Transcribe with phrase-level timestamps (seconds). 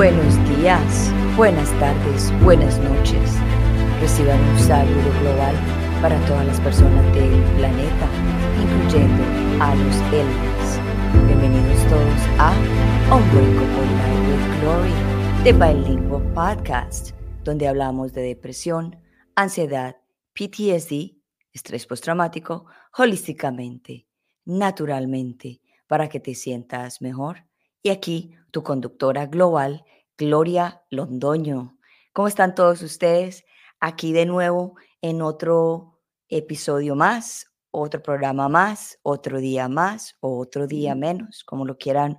[0.00, 3.34] Buenos días, buenas tardes, buenas noches.
[4.00, 5.54] Reciban un saludo global
[6.00, 8.08] para todas las personas del planeta,
[8.62, 9.22] incluyendo
[9.62, 10.80] a los aliens.
[11.26, 12.54] Bienvenidos todos a
[13.14, 17.10] Unbreakable Life with Glory, de Bilingual Podcast,
[17.44, 18.98] donde hablamos de depresión,
[19.34, 19.96] ansiedad,
[20.32, 21.20] PTSD,
[21.52, 22.64] estrés postraumático,
[22.96, 24.06] holísticamente,
[24.46, 27.44] naturalmente, para que te sientas mejor.
[27.82, 29.84] Y aquí tu conductora global,
[30.16, 31.78] Gloria Londoño.
[32.12, 33.44] ¿Cómo están todos ustedes?
[33.80, 40.66] Aquí de nuevo en otro episodio más, otro programa más, otro día más o otro
[40.66, 42.18] día menos, como lo quieran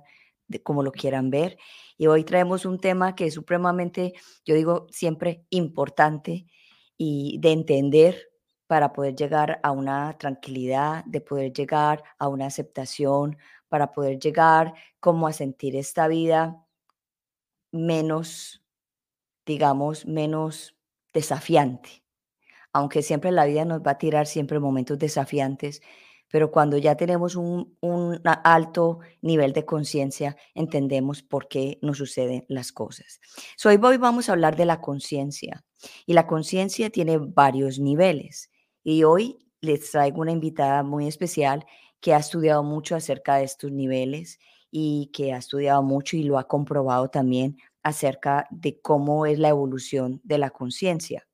[0.64, 1.56] como lo quieran ver.
[1.96, 4.12] Y hoy traemos un tema que es supremamente,
[4.44, 6.46] yo digo siempre, importante
[6.98, 8.28] y de entender
[8.66, 13.36] para poder llegar a una tranquilidad, de poder llegar a una aceptación,
[13.72, 16.62] para poder llegar como a sentir esta vida
[17.70, 18.62] menos,
[19.46, 20.76] digamos, menos
[21.14, 22.04] desafiante.
[22.74, 25.80] Aunque siempre la vida nos va a tirar siempre momentos desafiantes,
[26.28, 32.44] pero cuando ya tenemos un, un alto nivel de conciencia, entendemos por qué nos suceden
[32.48, 33.20] las cosas.
[33.56, 35.64] So, hoy vamos a hablar de la conciencia
[36.04, 38.50] y la conciencia tiene varios niveles.
[38.84, 41.64] Y hoy les traigo una invitada muy especial
[42.02, 44.38] que ha estudiado mucho acerca de estos niveles
[44.70, 49.48] y que ha estudiado mucho y lo ha comprobado también acerca de cómo es la
[49.48, 51.26] evolución de la conciencia.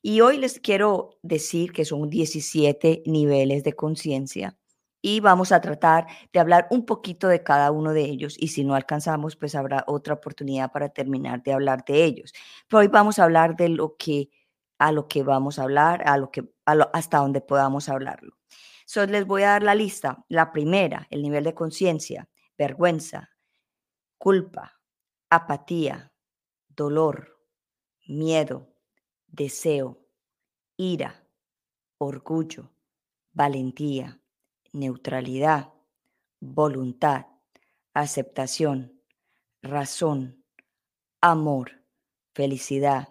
[0.00, 4.56] Y hoy les quiero decir que son 17 niveles de conciencia
[5.02, 8.64] y vamos a tratar de hablar un poquito de cada uno de ellos y si
[8.64, 12.32] no alcanzamos, pues habrá otra oportunidad para terminar de hablar de ellos.
[12.68, 14.30] Pero hoy vamos a hablar de lo que
[14.78, 16.48] a lo que vamos a hablar, a lo que
[16.92, 18.37] hasta donde podamos hablarlo.
[18.90, 20.24] So, les voy a dar la lista.
[20.30, 23.28] La primera, el nivel de conciencia, vergüenza,
[24.16, 24.80] culpa,
[25.28, 26.10] apatía,
[26.68, 27.38] dolor,
[28.06, 28.74] miedo,
[29.26, 30.06] deseo,
[30.78, 31.22] ira,
[31.98, 32.72] orgullo,
[33.34, 34.22] valentía,
[34.72, 35.70] neutralidad,
[36.40, 37.26] voluntad,
[37.92, 39.02] aceptación,
[39.60, 40.46] razón,
[41.20, 41.84] amor,
[42.32, 43.10] felicidad,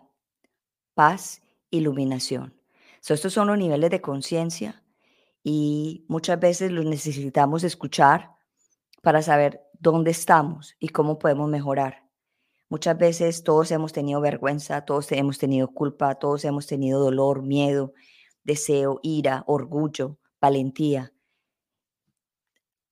[0.96, 2.60] paz iluminación.
[3.08, 4.84] estos son los niveles de conciencia
[5.50, 8.32] y muchas veces los necesitamos escuchar
[9.02, 12.04] para saber dónde estamos y cómo podemos mejorar.
[12.68, 17.94] Muchas veces todos hemos tenido vergüenza, todos hemos tenido culpa, todos hemos tenido dolor, miedo,
[18.44, 21.14] deseo, ira, orgullo, valentía.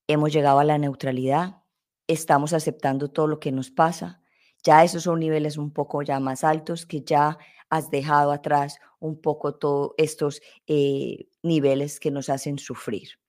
[0.07, 1.61] Hemos llegado a la neutralidad,
[2.07, 4.21] estamos aceptando todo lo que nos pasa.
[4.63, 7.37] Ya esos son niveles un poco ya más altos que ya
[7.75, 13.19] has dejado atrás un poco todos estos eh, niveles que nos hacen sufrir.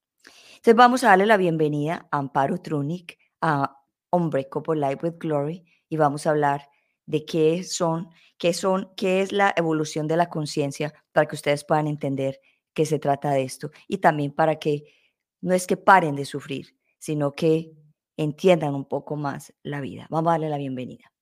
[0.51, 3.77] Entonces vamos a darle la bienvenida a Amparo Trunic, a
[4.11, 6.69] Unbreakable Life with Glory, y vamos a hablar
[7.07, 8.09] de qué son,
[8.39, 12.41] qué son, qué es la evolución de la conciencia para que ustedes puedan entender
[12.73, 14.85] qué se trata de esto y también para que
[15.41, 17.73] no es que paren de sufrir, sino que
[18.17, 20.07] entiendan un poco más la vida.
[20.11, 21.13] Vamos a darle la bienvenida.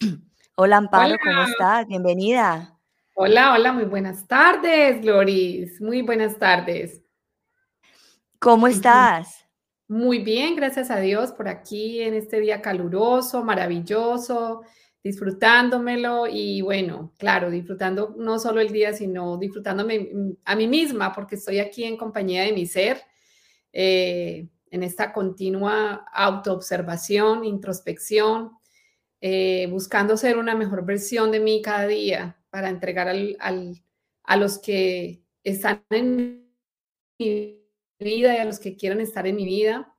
[0.62, 1.86] Hola Amparo, ¿cómo estás?
[1.86, 2.78] Bienvenida.
[3.14, 5.80] Hola, hola, muy buenas tardes, Gloris.
[5.80, 7.02] Muy buenas tardes.
[8.38, 9.48] ¿Cómo estás?
[9.88, 14.60] Muy bien, gracias a Dios, por aquí en este día caluroso, maravilloso,
[15.02, 20.10] disfrutándomelo y bueno, claro, disfrutando no solo el día, sino disfrutándome
[20.44, 23.00] a mí misma, porque estoy aquí en compañía de mi ser,
[23.72, 28.59] eh, en esta continua autoobservación, introspección,
[29.20, 35.22] eh, buscando ser una mejor versión de mí cada día para entregar a los que
[35.44, 36.50] están en
[37.18, 37.60] mi
[37.98, 39.94] vida y a los que quieran estar en mi vida,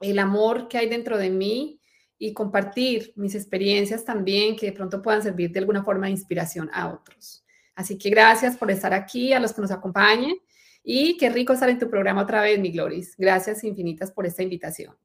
[0.00, 1.80] el amor que hay dentro de mí
[2.18, 6.70] y compartir mis experiencias también que de pronto puedan servir de alguna forma de inspiración
[6.72, 7.44] a otros.
[7.74, 10.36] Así que gracias por estar aquí, a los que nos acompañen
[10.82, 13.14] y qué rico estar en tu programa otra vez, mi Gloris.
[13.16, 14.96] Gracias infinitas por esta invitación.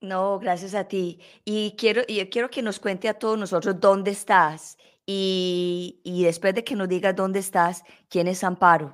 [0.00, 1.20] No, gracias a ti.
[1.44, 4.78] Y quiero, y quiero que nos cuente a todos nosotros dónde estás
[5.12, 8.92] y, después de que nos digas dónde estás, ¿quién es Amparo?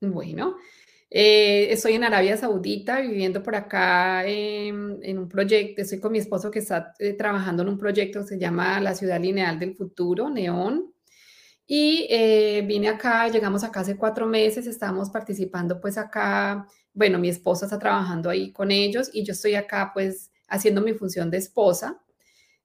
[0.00, 0.56] Bueno,
[1.10, 5.82] eh, estoy en Arabia Saudita viviendo por acá en, un proyecto.
[5.82, 8.94] Estoy con mi esposo que está eh, trabajando en un proyecto que se llama La
[8.94, 10.94] Ciudad Lineal del Futuro, Neón.
[11.66, 17.28] Y eh, vine acá, llegamos acá hace cuatro meses, estamos participando pues acá bueno, mi
[17.28, 21.38] esposa está trabajando ahí con ellos y yo estoy acá pues haciendo mi función de
[21.38, 22.00] esposa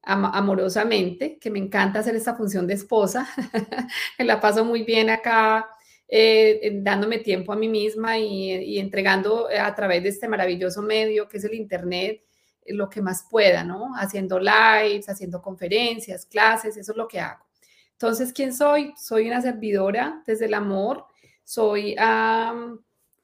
[0.06, 3.27] amorosamente, que me encanta hacer esta función de esposa.
[4.19, 5.68] me la paso muy bien acá
[6.07, 11.38] eh, dándome tiempo a mí misma y, entregando a través de este maravilloso medio que
[11.38, 12.21] es el Internet
[12.68, 13.92] lo que más pueda, ¿no?
[13.95, 17.45] Haciendo lives, haciendo conferencias, clases, eso es lo que hago.
[17.92, 18.94] Entonces, ¿quién soy?
[18.98, 21.06] Soy una servidora desde el amor,
[21.44, 21.95] soy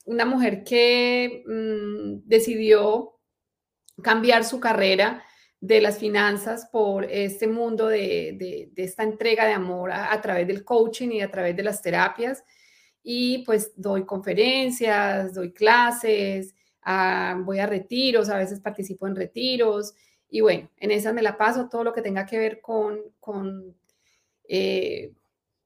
[0.06, 3.19] una mujer que mm, decidió
[4.01, 5.24] cambiar su carrera
[5.59, 11.09] de las finanzas por este mundo de, esta entrega de amor a, través del coaching
[11.09, 12.44] y a través de las terapias.
[13.03, 19.94] Y pues doy conferencias, doy clases, ah, voy a retiros, a veces participo en retiros.
[20.30, 23.75] Y bueno, en esas me la paso todo lo que tenga que ver con, con
[24.47, 25.13] eh,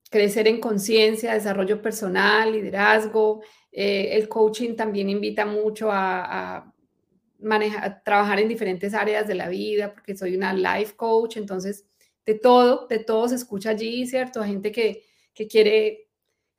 [0.10, 3.42] crecer en conciencia, desarrollo personal, liderazgo.
[3.78, 6.74] Eh, el coaching también invita mucho a,
[7.40, 11.86] manejar, trabajar en diferentes áreas de la vida, porque soy una life coach, entonces
[12.26, 14.42] de todo, de todo se escucha allí, ¿cierto?
[14.46, 16.08] Gente que, que quiere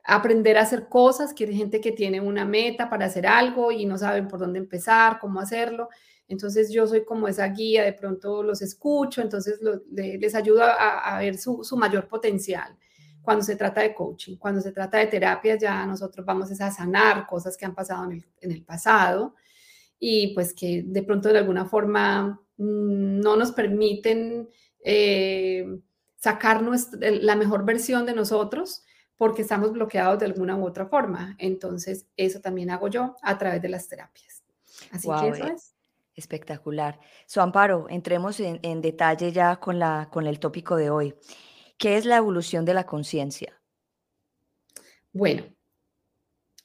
[0.05, 3.97] aprender a hacer cosas, quiere gente que tiene una meta para hacer algo y no
[3.97, 5.89] saben por dónde empezar, cómo hacerlo.
[6.29, 9.59] Entonces yo soy como esa guía, de pronto los escucho, entonces
[9.91, 12.77] les ayudo a, ver su, mayor potencial
[13.27, 14.37] cuando se trata de coaching.
[14.37, 18.13] Cuando se trata de terapia ya nosotros vamos a sanar cosas que han pasado en
[18.13, 19.35] el, en el pasado
[19.99, 24.49] y pues que de pronto de alguna forma mm, no nos permiten
[24.85, 25.67] eh,
[26.17, 28.85] sacar la mejor versión de nosotros
[29.17, 31.35] porque estamos bloqueados de alguna u otra forma.
[31.39, 34.45] Entonces, eso también hago yo a través de las terapias.
[34.93, 35.75] Así que eso eh, es.
[36.15, 36.99] Espectacular.
[37.27, 41.15] Su Amparo, entremos en, en, detalle ya con, la, con el tópico de hoy.
[41.79, 43.61] ¿Qué es la evolución de la conciencia?
[45.13, 45.45] Bueno,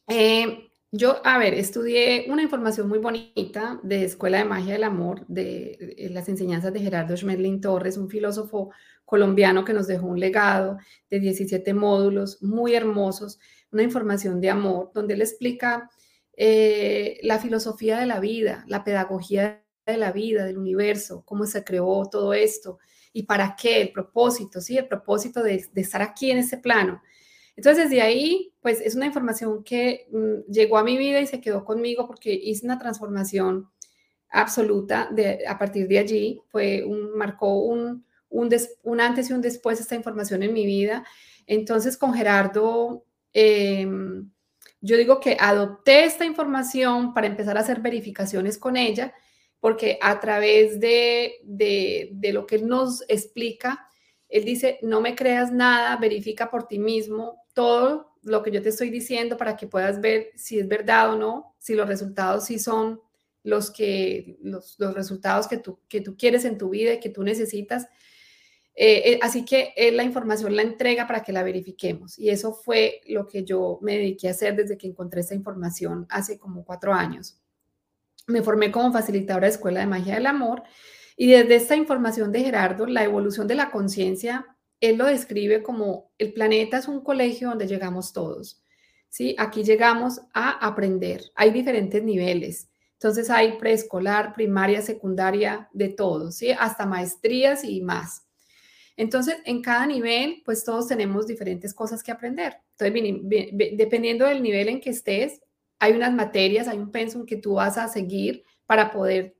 [0.07, 5.25] eh, yo, a ver, estudié una información muy bonita de Escuela de Magia del Amor,
[5.27, 8.71] de, las enseñanzas de Gerardo Schmedlin Torres, un filósofo
[9.05, 10.77] colombiano que nos dejó un legado
[11.09, 13.39] de 17 módulos muy hermosos,
[13.71, 15.89] una información de amor, donde él explica
[16.35, 21.63] eh, la filosofía de la vida, la pedagogía de la vida, del universo, cómo se
[21.63, 22.79] creó todo esto
[23.13, 24.77] y para qué, el propósito, ¿sí?
[24.77, 27.01] El propósito de, estar aquí en ese plano.
[27.55, 31.41] Entonces, desde ahí, pues es una información que mm, llegó a mi vida y se
[31.41, 33.69] quedó conmigo porque hice una transformación
[34.29, 36.41] absoluta de, a partir de allí.
[36.47, 41.05] Fue un, marcó un, un, antes y un después esta información en mi vida.
[41.45, 43.03] Entonces, con Gerardo,
[43.33, 44.29] em,
[44.79, 49.13] yo digo que adopté esta información para empezar a hacer verificaciones con ella,
[49.61, 53.87] porque a través de, de, lo que él nos explica,
[54.27, 58.69] él dice, no me creas nada, verifica por ti mismo todo lo que yo te
[58.69, 62.57] estoy diciendo para que puedas ver si es verdad o no, si los resultados sí
[62.57, 63.01] son
[63.43, 67.21] los, que, los, resultados que tú, que tú quieres en tu vida y que tú
[67.21, 67.87] necesitas.
[68.73, 72.17] Eh, eh, así que él la información la entrega para que la verifiquemos.
[72.17, 76.07] Y eso fue lo que yo me dediqué a hacer desde que encontré esta información
[76.09, 77.40] hace como cuatro años.
[78.27, 80.63] Me formé como facilitadora de Escuela de Magia del Amor
[81.17, 84.45] y desde esta información de Gerardo, la evolución de la conciencia,
[84.79, 88.63] él lo describe como el planeta es un colegio donde llegamos todos.
[89.09, 89.35] ¿sí?
[89.37, 91.21] Aquí llegamos a aprender.
[91.35, 92.69] Hay diferentes niveles.
[92.93, 96.51] Entonces hay preescolar, primaria, secundaria, de todo, ¿sí?
[96.51, 98.27] Hasta maestrías y más.
[98.95, 102.57] Entonces, en cada nivel, pues todos tenemos diferentes cosas que aprender.
[102.77, 103.21] Entonces,
[103.75, 105.41] dependiendo del nivel en que estés,
[105.81, 109.35] hay unas materias, hay un pensum que tú vas a seguir para poder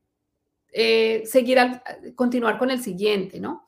[0.74, 1.84] eh, seguir, al,
[2.16, 3.68] continuar con el siguiente, ¿no?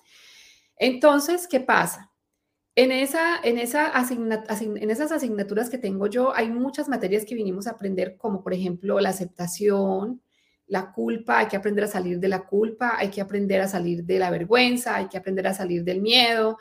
[0.76, 2.12] Entonces, ¿qué pasa?
[2.76, 7.68] En, esa, en, esa en esas asignaturas que tengo yo, hay muchas materias que vinimos
[7.68, 10.24] a aprender, como por ejemplo la aceptación,
[10.66, 14.04] la culpa, hay que aprender a salir de la culpa, hay que aprender a salir
[14.04, 16.58] de la vergüenza, hay que aprender a salir del miedo.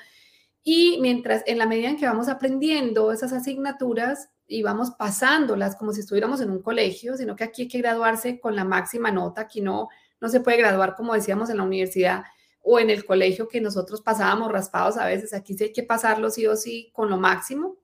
[0.63, 5.93] Y mientras, en la medida en que vamos aprendiendo esas asignaturas y vamos pasándolas como
[5.93, 9.43] si estuviéramos en un colegio, sino que aquí hay que graduarse con la máxima nota,
[9.43, 9.89] aquí no,
[10.21, 12.25] no se puede graduar como decíamos en la universidad
[12.61, 16.31] o en el colegio que nosotros pasábamos raspados a veces, aquí sí hay que pasarlo
[16.31, 17.77] sí o sí con lo máximo,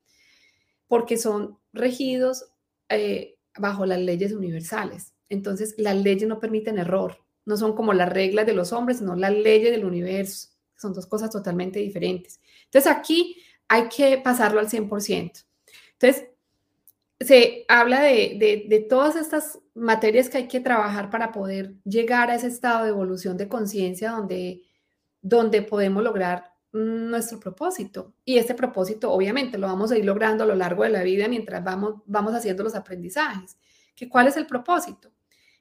[0.87, 2.53] porque son regidos
[2.89, 5.13] eh, bajo las leyes universales.
[5.29, 9.15] Entonces, las leyes no permiten error, no son como las reglas de los hombres, sino
[9.15, 12.41] las leyes del universo, son dos cosas totalmente diferentes.
[12.65, 13.37] Entonces, aquí
[13.67, 15.45] hay que pasarlo al 100%.
[15.93, 16.29] Entonces,
[17.21, 22.47] se habla de, todas estas materias que hay que trabajar para poder llegar a ese
[22.47, 24.63] estado de evolución de conciencia donde,
[25.21, 28.15] donde podemos lograr nuestro propósito.
[28.25, 31.29] Y este propósito, obviamente, lo vamos a ir logrando a lo largo de la vida
[31.29, 33.57] mientras vamos, vamos haciendo los aprendizajes.
[33.97, 35.11] ¿Que ¿Cuál es el propósito?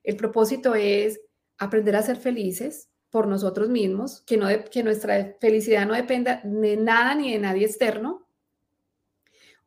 [0.04, 1.20] El propósito es
[1.58, 6.78] aprender a ser felices por nosotros mismos, que, no que nuestra felicidad no dependa de
[6.78, 8.27] nada ni de nadie externo,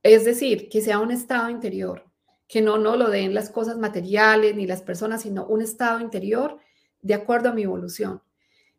[0.03, 2.05] es decir, que sea un estado interior,
[2.49, 6.59] que no, no lo den las cosas materiales ni las personas, sino un estado interior
[7.03, 8.23] de acuerdo a mi evolución.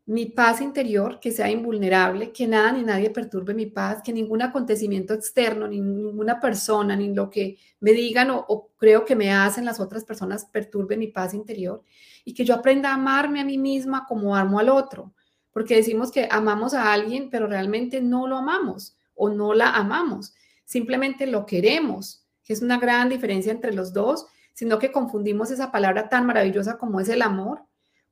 [0.06, 4.42] Mi paz interior, que sea invulnerable, que nada ni nadie perturbe mi paz, que ningún
[4.42, 9.32] acontecimiento externo, ni ninguna persona, ni lo que me digan o, o creo que me
[9.32, 11.84] hacen las otras personas perturbe mi paz interior.
[12.26, 15.14] Y que yo aprenda a amarme a mí misma como amo al otro.
[15.52, 20.34] Porque decimos que amamos a alguien, pero realmente no lo amamos o no la amamos.
[20.72, 25.72] Simplemente lo queremos, que es una gran diferencia entre los dos sino que confundimos esa
[25.72, 27.64] palabra tan maravillosa como es el amor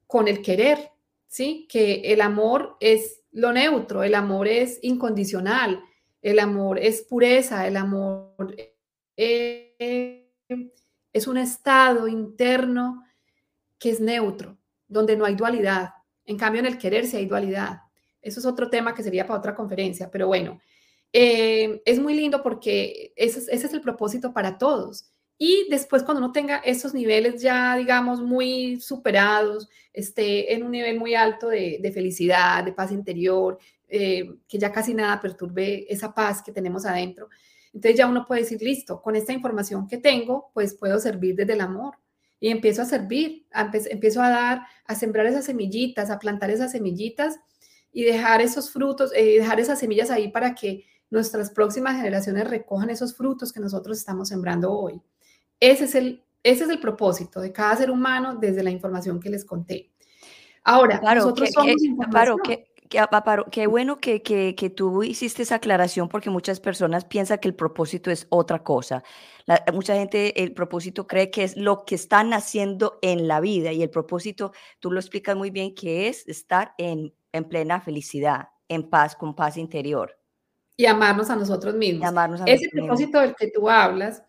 [0.07, 0.91] con el querer,
[1.27, 1.67] ¿sí?
[1.69, 5.83] Que el amor es lo neutro, el amor es incondicional,
[6.21, 8.55] el amor es pureza, el amor
[9.15, 10.17] es,
[11.27, 13.03] un estado interno
[13.77, 15.91] que es neutro, donde no hay dualidad.
[16.25, 17.81] En cambio, en el querer sí hay dualidad.
[18.21, 20.59] Eso es otro tema que sería para otra conferencia, pero bueno,
[21.13, 25.11] eh, es muy lindo porque ese es el propósito para todos.
[25.37, 30.99] Y después cuando uno tenga esos niveles ya, digamos, muy superados, esté en un nivel
[30.99, 36.41] muy alto de, felicidad, de paz interior, eh, que ya casi nada perturbe esa paz
[36.43, 37.29] que tenemos adentro,
[37.73, 41.53] entonces ya uno puede decir, listo, con esta información que tengo, pues puedo servir desde
[41.53, 41.95] el amor.
[42.39, 43.45] Y empiezo a servir,
[43.89, 47.39] empiezo a dar, a sembrar esas semillitas, a plantar esas semillitas
[47.91, 52.89] y dejar esos frutos, eh, dejar esas semillas ahí para que nuestras próximas generaciones recojan
[52.89, 55.01] esos frutos que nosotros estamos sembrando hoy.
[55.59, 59.29] Ese es el, ese es el propósito de cada ser humano desde la información que
[59.29, 59.91] les conté.
[60.63, 61.75] Ahora, nosotros somos
[63.51, 68.09] qué bueno que, que, tú hiciste esa aclaración porque muchas personas piensan que el propósito
[68.09, 69.03] es otra cosa.
[69.73, 73.83] mucha gente, el propósito cree que es lo que están haciendo en la vida y
[73.83, 78.89] el propósito, tú lo explicas muy bien, que es estar en, en plena felicidad, en
[78.89, 80.18] paz, con paz interior.
[80.79, 82.07] Y amarnos a nosotros mismos.
[82.07, 82.09] A
[82.45, 84.23] Ese propósito del que tú hablas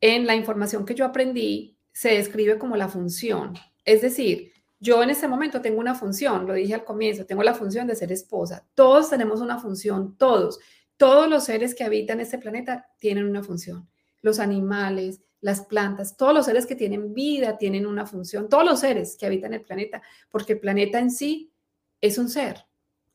[0.00, 3.52] en la información que yo aprendí se describe como la función.
[3.84, 7.52] Es decir, yo en este momento tengo una función, lo dije al comienzo, tengo la
[7.52, 8.66] función de ser esposa.
[8.74, 10.60] Todos tenemos una función, todos.
[10.96, 13.86] Todos los seres que habitan este planeta tienen una función.
[14.22, 18.48] Los animales, las plantas, todos los seres que tienen vida tienen una función.
[18.48, 21.52] Todos los seres que habitan el planeta, porque el planeta en sí
[22.00, 22.64] es un ser.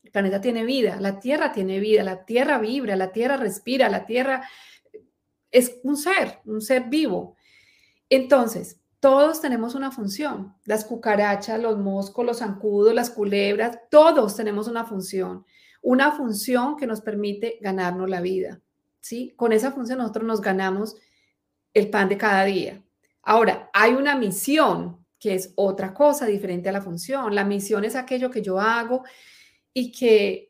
[0.08, 4.06] El planeta tiene vida, la Tierra tiene vida, la Tierra vibra, la Tierra respira, la
[4.06, 4.42] Tierra
[5.50, 7.36] es un ser, un ser vivo.
[8.08, 10.54] Entonces, todos tenemos una función.
[10.64, 15.44] Las cucarachas, los moscos, los zancudos, las culebras, todos tenemos una función.
[15.82, 18.62] Una función que nos permite ganarnos la vida.
[19.00, 19.34] ¿sí?
[19.36, 20.96] Con esa función nosotros nos ganamos
[21.74, 22.82] el pan de cada día.
[23.20, 27.34] Ahora, hay una misión que es otra cosa diferente a la función.
[27.34, 29.04] La misión es aquello que yo hago
[29.78, 30.48] y que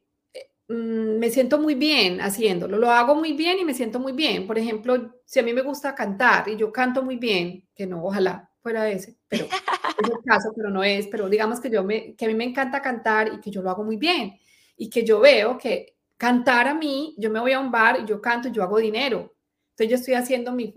[0.68, 4.47] Mm, me siento muy bien haciéndolo, lo hago muy bien y me siento muy bien.
[4.47, 8.04] Por ejemplo, si a mí me gusta cantar y yo canto muy bien, que no,
[8.04, 12.14] ojalá fuera ese, pero es el caso, pero no es, pero digamos que, yo me,
[12.14, 14.38] que a mí me encanta cantar y que yo lo hago muy bien
[14.76, 18.04] y que yo veo que cantar a mí, yo me voy a un bar y
[18.06, 19.35] yo canto yo hago dinero.
[19.70, 20.75] Entonces yo estoy haciendo mi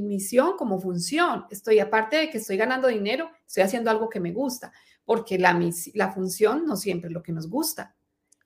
[0.00, 1.44] misión como función.
[1.50, 4.72] Estoy, aparte de que estoy ganando dinero, estoy haciendo algo que me gusta,
[5.04, 5.58] porque la,
[5.94, 7.94] la función no siempre es lo que nos gusta.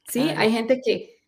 [0.09, 0.21] ¿sí?
[0.37, 1.21] Hay gente que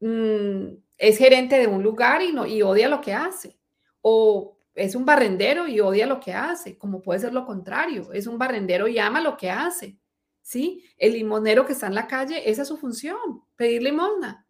[0.00, 3.58] mm, es gerente de un lugar y, no, y odia lo que hace.
[4.00, 8.12] O es un barrendero y odia lo que hace, como puede ser lo contrario.
[8.12, 9.98] Es un barrendero y ama lo que hace.
[10.40, 10.84] ¿Sí?
[10.98, 14.44] El limonero que está en la calle, esa es su función, pedir limosna.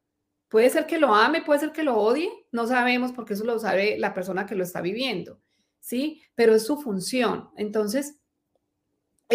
[0.48, 3.58] Puede ser que lo ame, puede ser que lo odie, no sabemos porque eso lo
[3.58, 5.40] sabe la persona que lo está viviendo,
[5.80, 6.22] ¿sí?
[6.34, 7.50] Pero es su función.
[7.56, 8.21] Entonces,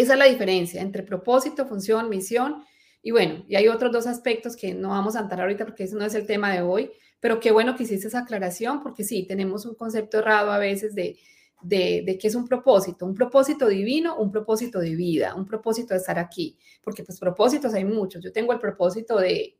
[0.02, 2.64] esa es la diferencia entre propósito, función, misión
[3.02, 5.96] y bueno, y hay otros dos aspectos que no vamos a entrar ahorita porque ese
[5.96, 6.90] no es el tema de hoy,
[7.20, 10.94] pero qué bueno que hiciste esa aclaración porque sí, tenemos un concepto errado a veces
[10.94, 11.18] de,
[11.62, 15.94] de, de qué es un propósito, un propósito divino, un propósito de vida, un propósito
[15.94, 18.22] de estar aquí, porque pues propósitos hay muchos.
[18.22, 19.58] Yo tengo el propósito de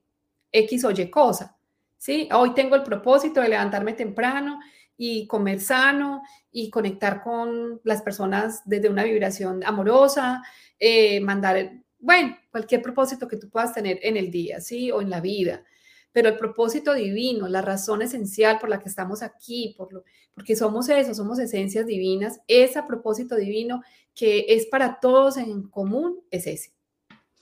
[0.52, 1.56] X o Y cosa,
[1.96, 2.28] ¿sí?
[2.32, 4.58] Hoy tengo el propósito de levantarme temprano
[4.96, 10.42] y comer sano y conectar con las personas desde una vibración amorosa,
[10.78, 14.90] eh, mandar bueno, cualquier propósito que tú puedas tener en el día, ¿sí?
[14.90, 15.64] O en la vida.
[16.12, 20.56] Pero el propósito divino, la razón esencial por la que estamos aquí, por lo, porque
[20.56, 23.82] somos eso, somos esencias divinas, ese propósito divino
[24.14, 26.72] que es para todos en común, es ese.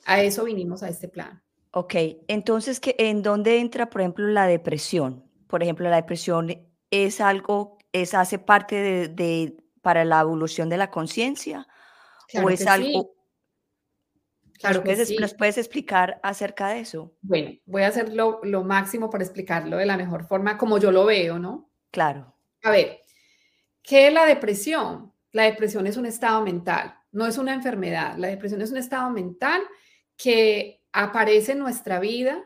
[0.05, 1.43] A eso vinimos a este plan.
[1.73, 1.95] Ok,
[2.29, 5.25] entonces, ¿en dónde entra, por ejemplo, la depresión?
[5.47, 10.91] Por ejemplo, la depresión es algo, es, hace parte de, para la evolución de la
[10.91, 11.67] conciencia
[12.43, 13.17] o es algo,
[14.59, 15.17] Claro que sí.
[15.21, 17.15] ¿Nos puedes explicar acerca de eso?
[17.21, 21.05] Bueno, voy a hacer lo, máximo para explicarlo de la mejor forma como yo lo
[21.05, 21.71] veo, ¿no?
[21.91, 22.35] Claro.
[22.63, 23.01] A ver,
[23.83, 25.13] ¿qué es la depresión?
[25.33, 26.95] La depresión es un estado mental.
[27.13, 28.17] no es una enfermedad.
[28.19, 29.63] La depresión es un estado mental
[30.17, 32.43] que aparece en nuestra vida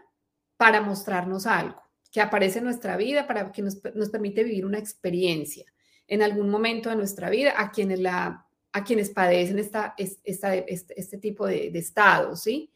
[0.57, 1.79] para mostrarnos algo,
[2.11, 5.64] que aparece en nuestra vida para que nos, permite vivir una experiencia
[6.07, 11.00] en algún momento de nuestra vida a quienes, la, a quienes padecen esta, esta, este,
[11.00, 12.73] este, tipo de, de estados, ¿sí?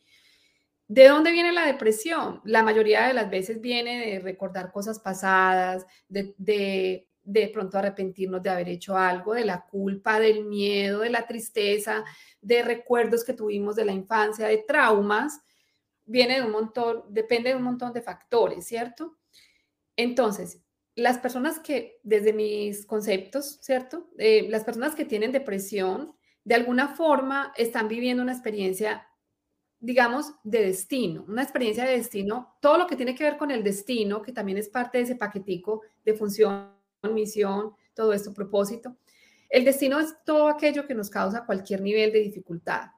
[0.87, 2.41] ¿De dónde viene la depresión?
[2.45, 8.43] La mayoría de las veces viene de recordar cosas pasadas, de, de, de, pronto arrepentirnos
[8.43, 12.05] de haber hecho algo, de la culpa, del miedo, de la tristeza,
[12.41, 15.41] de recuerdos que tuvimos de la infancia, de traumas.
[16.05, 19.17] Viene de un montón, depende de un montón de factores, ¿cierto?
[19.97, 20.61] Entonces,
[20.95, 24.09] las personas que, desde mis conceptos, ¿cierto?
[24.19, 29.09] Eh, las personas que tienen depresión, de alguna forma están viviendo una experiencia
[29.85, 33.63] digamos, de destino, una experiencia de destino, todo lo que tiene que ver con el
[33.63, 36.71] destino, que también es parte de ese paquetico de función,
[37.13, 38.97] misión, todo esto, propósito.
[39.51, 42.93] El destino es todo aquello que nos causa cualquier nivel de dificultad,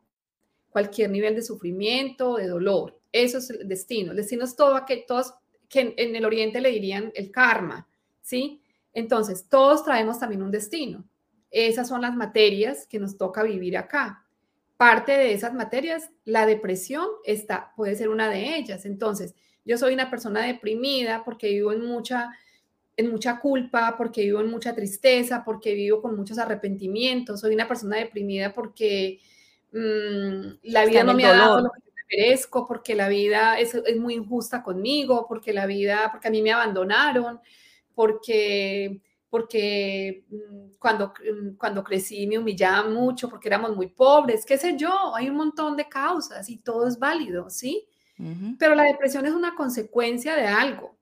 [0.70, 3.00] cualquier nivel de sufrimiento, de dolor.
[3.10, 4.12] Eso es el destino.
[4.12, 5.34] El destino es todo aquello, todos,
[5.68, 7.88] que en, el oriente le dirían el karma,
[8.22, 8.62] ¿sí?
[8.92, 11.04] Entonces, todos traemos también un destino.
[11.50, 14.26] Esas son las materias que nos toca vivir acá
[14.76, 18.84] parte de esas materias, la depresión está, puede ser una de ellas.
[18.84, 22.30] Entonces, yo soy una persona deprimida porque vivo en mucha,
[22.96, 27.40] en mucha culpa, porque vivo en mucha tristeza, porque vivo con muchos arrepentimientos.
[27.40, 29.18] Soy una persona deprimida porque
[29.72, 33.96] mm, la vida no me ha dado lo que merezco, porque la vida es, es
[33.96, 37.40] muy injusta conmigo, porque la vida, porque a mí me abandonaron,
[37.94, 44.56] porque porque mm, cuando, mm, cuando crecí me humillaban mucho porque éramos muy pobres, qué
[44.56, 47.86] sé yo, hay un montón de causas y todo es válido, ¿sí?
[48.58, 50.96] Pero la depresión es una consecuencia de algo.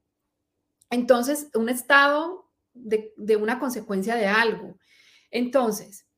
[0.91, 4.77] Entonces, un estado de, de una consecuencia de algo.
[5.31, 6.09] Entonces,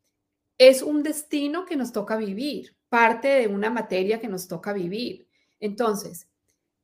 [0.57, 5.27] es un destino que nos toca vivir, parte de una materia que nos toca vivir.
[5.61, 6.29] Entonces,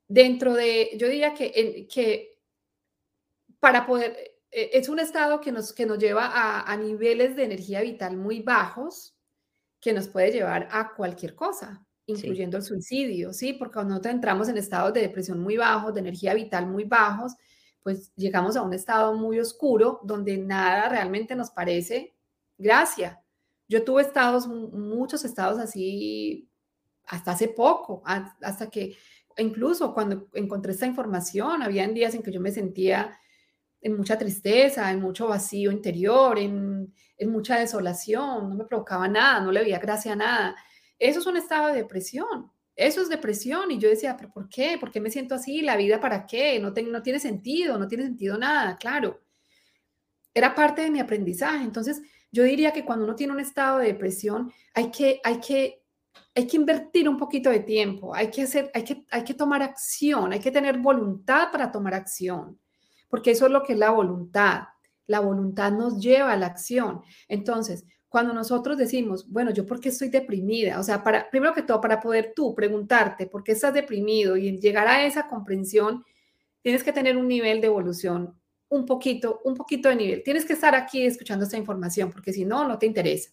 [0.09, 2.39] dentro de, yo diría que, que
[3.61, 4.17] para poder,
[4.51, 8.41] eh, es un estado que nos, que nos lleva a, niveles de energía vital muy
[8.41, 9.17] bajos,
[9.81, 13.55] que nos puede llevar a cualquier cosa, incluyendo el suicidio, ¿sí?
[13.55, 17.35] Porque cuando entramos en estados de depresión muy bajos, de energía vital muy bajos,
[17.83, 22.15] pues llegamos a un estado muy oscuro donde nada realmente nos parece
[22.59, 23.22] gracia.
[23.73, 26.47] Yo tuve estados, muchos estados así
[27.07, 28.99] hasta hace poco, hasta que
[29.39, 33.19] incluso cuando encontré esta información, había días en que yo me sentía
[33.81, 36.93] en mucha tristeza, en mucho vacío interior, en,
[37.25, 40.57] mucha desolación, no me provocaba nada, no le veía gracia a nada.
[40.99, 43.71] Eso es un estado de depresión, eso es depresión.
[43.71, 44.77] Y yo decía, pero ¿por qué?
[44.79, 45.63] ¿Por qué me siento así?
[45.63, 46.61] ¿La vida para qué?
[46.61, 49.23] No, no tiene sentido, no tiene sentido nada, claro.
[50.35, 51.65] Era parte de mi aprendizaje.
[51.65, 55.85] Entonces, yo diría que cuando uno tiene un estado de depresión, hay que, hay que,
[56.35, 59.63] hay que invertir un poquito de tiempo, hay que, hacer, hay, que, hay que tomar
[59.63, 62.59] acción, hay que tener voluntad para tomar acción
[63.13, 64.63] porque eso es lo que es la voluntad.
[65.07, 67.03] La voluntad nos lleva a la acción.
[67.29, 71.61] Entonces, cuando nosotros decimos, bueno, yo por qué estoy deprimida, o sea, para, primero que
[71.61, 76.03] todo, para poder tú preguntarte por qué estás deprimido y llegar a esa comprensión,
[76.63, 78.35] tienes que tener un nivel de evolución,
[78.73, 80.23] un poquito, un poquito de nivel.
[80.23, 83.31] Tienes que estar aquí escuchando esta información, porque si no, no te interesa.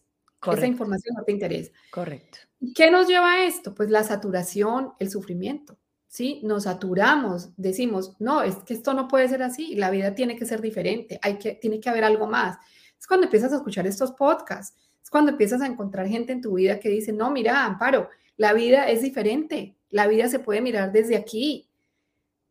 [0.52, 1.72] Esa información no te interesa.
[1.92, 2.40] Correcto.
[2.76, 3.74] ¿Qué nos lleva a esto?
[3.74, 5.78] Pues la saturación, el sufrimiento.
[6.10, 6.42] ¿sí?
[6.44, 10.46] Nos saturamos, decimos, no, es que esto no puede ser así, la vida tiene que
[10.46, 12.58] ser diferente, hay que, tiene que haber algo más.
[13.00, 16.56] Es cuando empiezas a escuchar estos podcasts, es cuando empiezas a encontrar gente en tu
[16.56, 20.92] vida que dice, no, mira, Amparo, la vida es diferente, la vida se puede mirar
[20.92, 21.70] desde aquí,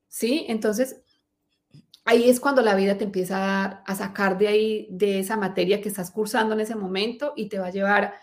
[0.08, 0.46] ¿sí?
[0.48, 1.02] Entonces,
[2.08, 5.90] ahí es cuando la vida te empieza a, sacar de ahí, de esa materia que
[5.90, 8.14] estás cursando en ese momento y te va a llevar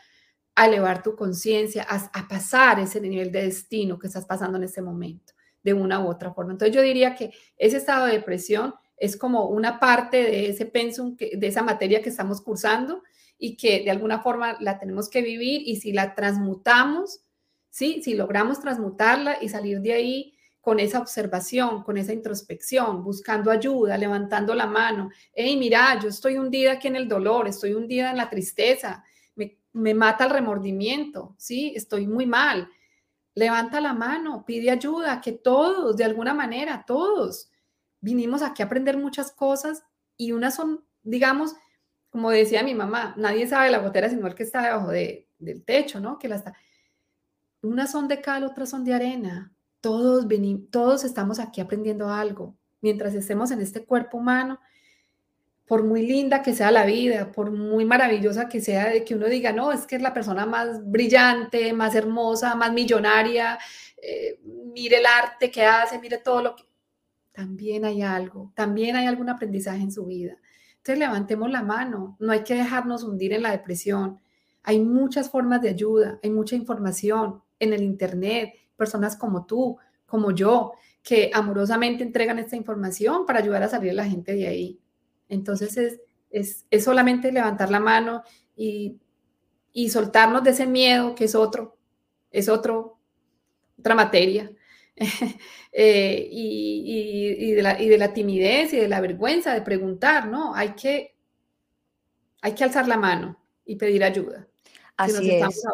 [0.56, 4.82] a elevar tu conciencia, a, pasar ese nivel de destino que estás pasando en este
[4.82, 6.54] momento, de una u otra forma.
[6.54, 11.16] Entonces yo diría que ese estado de depresión es como una parte de ese pensum,
[11.16, 13.04] de esa materia que estamos cursando
[13.38, 17.22] y que de alguna forma la tenemos que vivir y si la transmutamos,
[17.70, 18.02] ¿sí?
[18.02, 20.35] si logramos transmutarla y salir de ahí
[20.66, 25.12] con esa observación, con esa introspección, buscando ayuda, levantando la mano.
[25.32, 29.04] Hey, mira, yo estoy hundida aquí en el dolor, estoy hundida en la tristeza,
[29.74, 31.72] me mata el remordimiento, ¿sí?
[31.76, 32.68] Estoy muy mal.
[33.36, 37.52] Levanta la mano, pide ayuda, que todos, de alguna manera, todos,
[38.00, 39.84] vinimos aquí a aprender muchas cosas
[40.18, 41.54] y unas son, digamos,
[42.10, 46.00] como decía mi mamá, nadie sabe la gotera sino el que está debajo del techo,
[46.00, 46.18] ¿no?
[46.18, 46.56] Que la está...
[47.62, 49.55] Unas son de cal, otras son de arena.
[49.86, 52.58] Todos, venimos, todos estamos aquí aprendiendo algo.
[52.82, 54.60] Mientras estemos en este cuerpo humano,
[55.68, 59.28] por muy linda que sea la vida, por muy maravillosa que sea, de que uno
[59.28, 63.60] diga, no, es que es la persona más brillante, más hermosa, más millonaria,
[64.02, 64.40] eh,
[64.74, 66.64] mire el arte que hace, mire todo lo que...
[67.32, 70.36] También hay algo, también hay algún aprendizaje en su vida.
[70.78, 74.20] Entonces levantemos la mano, no hay que dejarnos hundir en la depresión.
[74.64, 80.32] Hay muchas formas de ayuda, hay mucha información en el Internet, personas como tú, como
[80.32, 84.80] yo, que amorosamente entregan esta información para ayudar a salir a la gente de ahí.
[85.30, 85.78] Entonces
[86.32, 88.24] es, es, solamente levantar la mano
[88.56, 89.00] y,
[89.72, 91.78] y, soltarnos de ese miedo que es otro,
[92.32, 93.00] es otro,
[93.80, 94.52] otra materia.
[95.78, 100.56] Eh, y, de la, y, de la, timidez y de la vergüenza de preguntar, ¿no?
[100.56, 101.18] Hay que,
[102.40, 104.48] hay que alzar la mano y pedir ayuda.
[104.96, 105.66] Así es.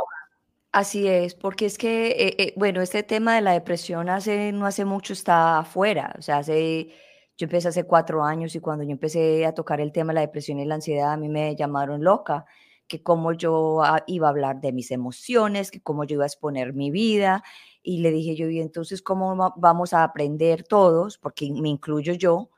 [0.74, 4.66] Así es, porque es que, eh, eh, bueno, este tema de la depresión hace, no
[4.66, 6.88] hace mucho está afuera, o sea, hace
[7.38, 10.22] yo empecé hace cuatro años y cuando yo empecé a tocar el tema de la
[10.22, 12.46] depresión y la ansiedad, a mí me llamaron loca,
[12.88, 16.28] que cómo yo ah, iba a hablar de mis emociones, que cómo yo iba a
[16.28, 17.44] exponer mi vida.
[17.84, 21.18] Y le dije yo, y entonces, ¿cómo vamos a aprender todos?
[21.18, 22.50] Porque me incluyo yo,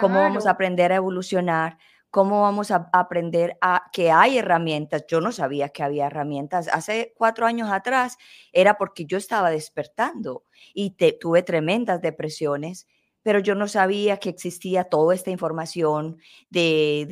[0.00, 1.78] ¿cómo vamos a aprender a evolucionar?
[2.12, 5.04] ¿Cómo vamos a aprender a que hay herramientas?
[5.08, 6.68] Yo no sabía que había herramientas.
[6.68, 8.18] Hace cuatro años atrás
[8.52, 10.44] era porque yo estaba despertando
[10.74, 12.86] y tuve tremendas depresiones
[13.22, 16.18] pero yo no sabía que existía toda esta información
[16.50, 17.06] de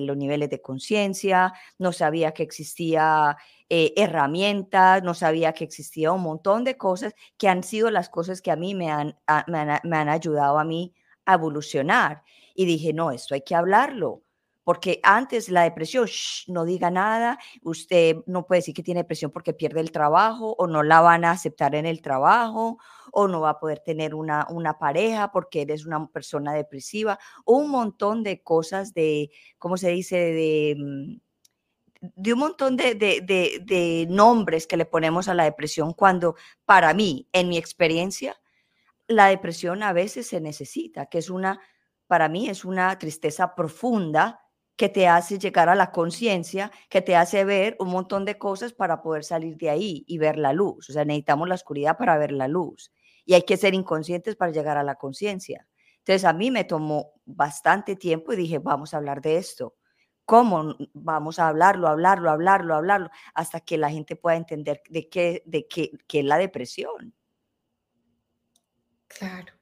[0.00, 3.36] los niveles de conciencia, no sabía que existía
[3.68, 8.40] eh, herramientas, no sabía que existía un montón de cosas que han sido las cosas
[8.40, 9.18] que a mí me han,
[9.84, 10.94] me han ayudado a mí
[11.26, 12.22] a evolucionar.
[12.56, 14.22] Y dije, no, esto hay que hablarlo
[14.66, 16.08] porque antes la depresión,
[16.48, 20.66] no diga nada, usted no puede decir que tiene depresión porque pierde el trabajo o
[20.66, 22.76] no la van a aceptar en el trabajo
[23.12, 27.70] o no va a poder tener una, una pareja porque eres una persona depresiva, un
[27.70, 30.16] montón de cosas de, ¿cómo se dice?
[30.16, 31.20] De, mm,
[32.16, 33.20] de un montón de, de,
[33.64, 38.36] de, nombres que le ponemos a la depresión cuando para mí, en mi experiencia,
[39.06, 41.60] la depresión a veces se necesita, que es una,
[42.06, 44.40] para mí es una tristeza profunda
[44.76, 48.72] que te hace llegar a la conciencia, que te hace ver un montón de cosas
[48.74, 50.90] para poder salir de ahí y ver la luz.
[50.90, 52.92] O sea, necesitamos la oscuridad para ver la luz
[53.24, 55.66] y hay que ser inconscientes para llegar a la conciencia.
[55.98, 59.74] Entonces, a mí me tomó bastante tiempo y dije, vamos a hablar de esto.
[60.24, 65.42] ¿Cómo vamos a hablarlo, hablarlo, hablarlo, hablarlo, hasta que la gente pueda entender de qué,
[65.46, 67.14] de qué, qué es la depresión?
[69.08, 69.55] Claro,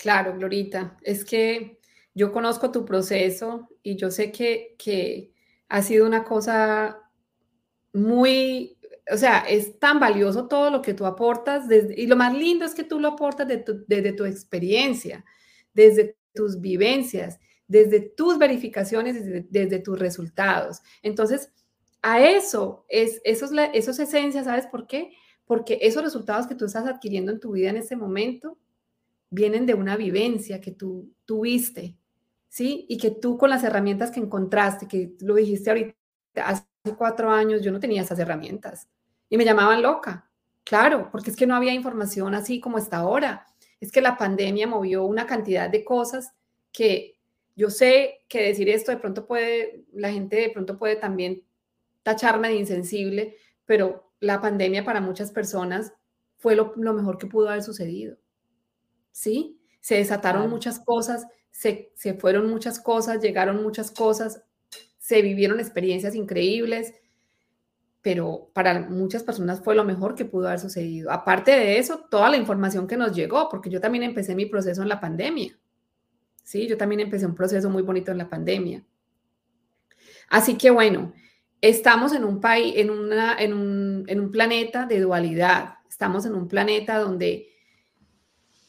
[0.00, 0.96] claro, Glorita.
[1.02, 1.78] Es que
[2.14, 5.32] yo conozco tu proceso y yo sé que, que
[5.68, 6.98] ha sido una cosa
[7.92, 8.78] muy,
[9.12, 12.74] o sea, es tan valioso todo lo que tú aportas y lo más lindo es
[12.74, 15.24] que tú lo aportas desde tu experiencia,
[15.74, 20.80] desde tus vivencias, desde tus verificaciones, desde, tus resultados.
[21.02, 21.52] Entonces,
[22.02, 25.12] a eso es, eso es, es esencia, ¿sabes por qué?
[25.44, 28.58] Porque esos resultados que tú estás adquiriendo en tu vida en este momento
[29.30, 31.96] vienen de una vivencia que tú tuviste,
[32.48, 32.86] ¿sí?
[32.88, 35.94] Y que tú con las herramientas que encontraste, que lo dijiste ahorita,
[36.44, 36.64] hace
[36.98, 38.88] cuatro años yo no tenía esas herramientas
[39.28, 40.30] y me llamaban loca.
[40.64, 43.46] Claro, porque es que no había información así como está ahora.
[43.80, 46.32] Es que la pandemia movió una cantidad de cosas
[46.72, 47.18] que
[47.56, 51.42] yo sé que decir esto de pronto puede, la gente de pronto puede también
[52.02, 55.92] tacharme de insensible, pero la pandemia para muchas personas
[56.38, 58.16] fue lo, mejor que pudo haber sucedido.
[59.12, 59.60] ¿Sí?
[59.80, 64.42] Se desataron muchas cosas se, fueron muchas cosas, llegaron muchas cosas,
[64.98, 66.94] se vivieron experiencias increíbles,
[68.02, 71.10] pero para muchas personas fue lo mejor que pudo haber sucedido.
[71.10, 74.80] Aparte de eso, toda la información que nos llegó, porque yo también empecé mi proceso
[74.82, 75.58] en la pandemia.
[76.42, 78.82] Sí, yo también empecé un proceso muy bonito en la pandemia.
[80.30, 81.12] Así que bueno,
[81.60, 85.74] estamos en un país, en, una, en, un, en un planeta de dualidad.
[85.88, 87.49] Estamos en un planeta donde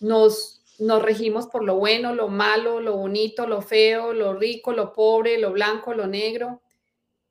[0.01, 4.93] nos nos regimos por lo bueno, lo malo, lo bonito, lo feo, lo rico, lo
[4.93, 6.63] pobre, lo blanco, lo negro.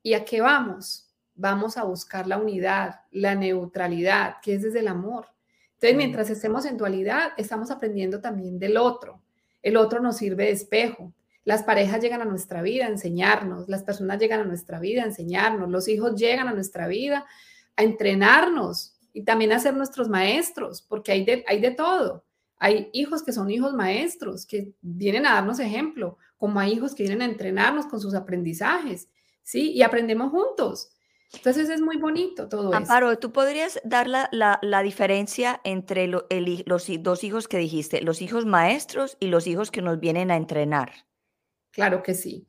[0.01, 1.09] ¿Y a qué vamos?
[1.35, 5.27] Vamos a buscar la unidad, la neutralidad, que es desde el amor.
[5.73, 9.21] Entonces, mientras estemos en dualidad, estamos aprendiendo también del otro.
[9.61, 11.13] El otro nos sirve de espejo.
[11.43, 15.07] Las parejas llegan a nuestra vida a enseñarnos, las personas llegan a nuestra vida a
[15.07, 17.25] enseñarnos, los hijos llegan a nuestra vida
[17.75, 22.23] a entrenarnos y también a ser nuestros maestros, porque hay de, hay de todo.
[22.63, 27.01] Hay hijos que son hijos maestros, que vienen a darnos ejemplo, como hay hijos que
[27.01, 29.09] vienen a entrenarnos con sus aprendizajes,
[29.41, 29.71] ¿sí?
[29.71, 30.91] Y aprendemos juntos.
[31.33, 37.23] Entonces es muy bonito todo Amparo, ¿tú podrías dar la, la, diferencia entre los dos
[37.23, 40.91] hijos que dijiste, los hijos maestros y los hijos que nos vienen a entrenar?
[41.71, 42.47] claro que sí.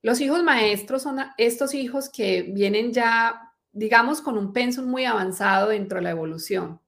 [0.00, 5.68] Los hijos maestros son estos hijos que vienen ya, digamos, con un pensum muy avanzado
[5.68, 6.80] dentro de la evolución.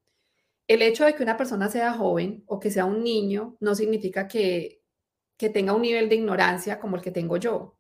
[0.69, 4.29] El hecho de que una persona sea joven o que sea un niño no significa
[4.29, 4.83] que,
[5.37, 7.79] que tenga un nivel de ignorancia como el que tengo yo.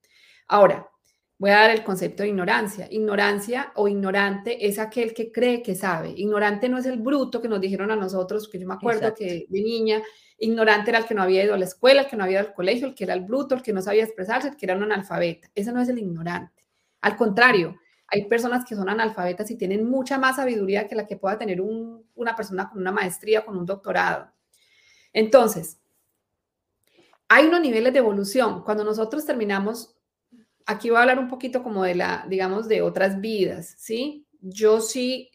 [0.48, 0.90] Ahora,
[1.38, 2.88] voy a dar el concepto de ignorancia.
[2.90, 6.12] Ignorancia o ignorante es aquel que cree que sabe.
[6.16, 9.46] Ignorante no es el bruto que nos dijeron a nosotros, que yo me acuerdo que
[9.48, 10.02] de niña
[10.40, 12.48] Ignorante era el que no había ido a la escuela, el que no había ido
[12.48, 14.76] al colegio, el que era el bruto, el que no sabía expresarse, el que era
[14.76, 15.50] un analfabeta.
[15.52, 16.64] Ese no es el ignorante.
[17.00, 17.76] Al contrario,
[18.08, 21.60] hay personas que son analfabetas y tienen mucha más sabiduría que la que pueda tener
[21.60, 24.32] una persona con una maestría, con un doctorado.
[25.12, 25.78] Entonces,
[27.28, 28.64] hay unos niveles de evolución.
[28.64, 29.94] Cuando nosotros terminamos,
[30.64, 34.26] aquí voy a hablar un poquito como de la, digamos, de otras vidas, ¿sí?
[34.40, 35.30] Yo sí,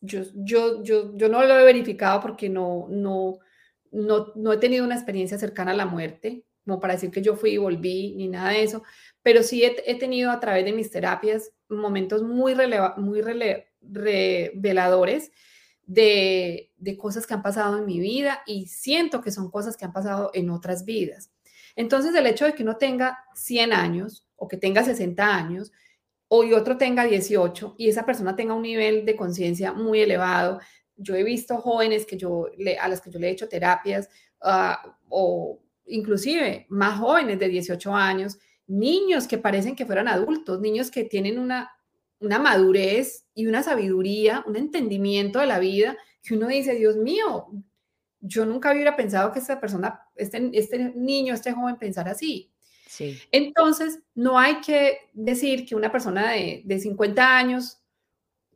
[0.00, 3.38] yo, yo, yo, yo no lo he verificado porque no, no,
[3.90, 7.50] no, he tenido una experiencia cercana a la muerte, como para decir que yo fui
[7.50, 8.82] y volví, ni nada de eso,
[9.24, 12.54] pero sí he, tenido a través de mis terapias momentos muy,
[12.98, 13.22] muy
[13.80, 15.32] reveladores
[15.86, 19.86] de, de cosas que han pasado en mi vida y siento que son cosas que
[19.86, 21.32] han pasado en otras vidas.
[21.74, 25.72] Entonces, el hecho de que uno tenga 100 años o que tenga 60 años,
[26.28, 30.60] o y otro tenga 18 y esa persona tenga un nivel de conciencia muy elevado,
[30.96, 34.10] yo he visto jóvenes que yo a las que yo le he hecho terapias
[34.42, 40.90] ah, o inclusive más jóvenes de 18 años, niños que parecen que fueran adultos, niños
[40.90, 41.70] que tienen una,
[42.20, 47.48] una madurez y una sabiduría, un entendimiento de la vida, que uno dice, Dios mío,
[48.20, 52.50] yo nunca hubiera pensado que esta persona, este, este niño, este joven pensara así.
[52.88, 53.18] Sí.
[53.32, 57.84] Entonces, no hay que decir que una persona de, de 50 años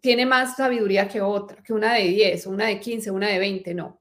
[0.00, 3.74] tiene más sabiduría que otra, que una de 10, una de 15, una de 20,
[3.74, 4.00] no.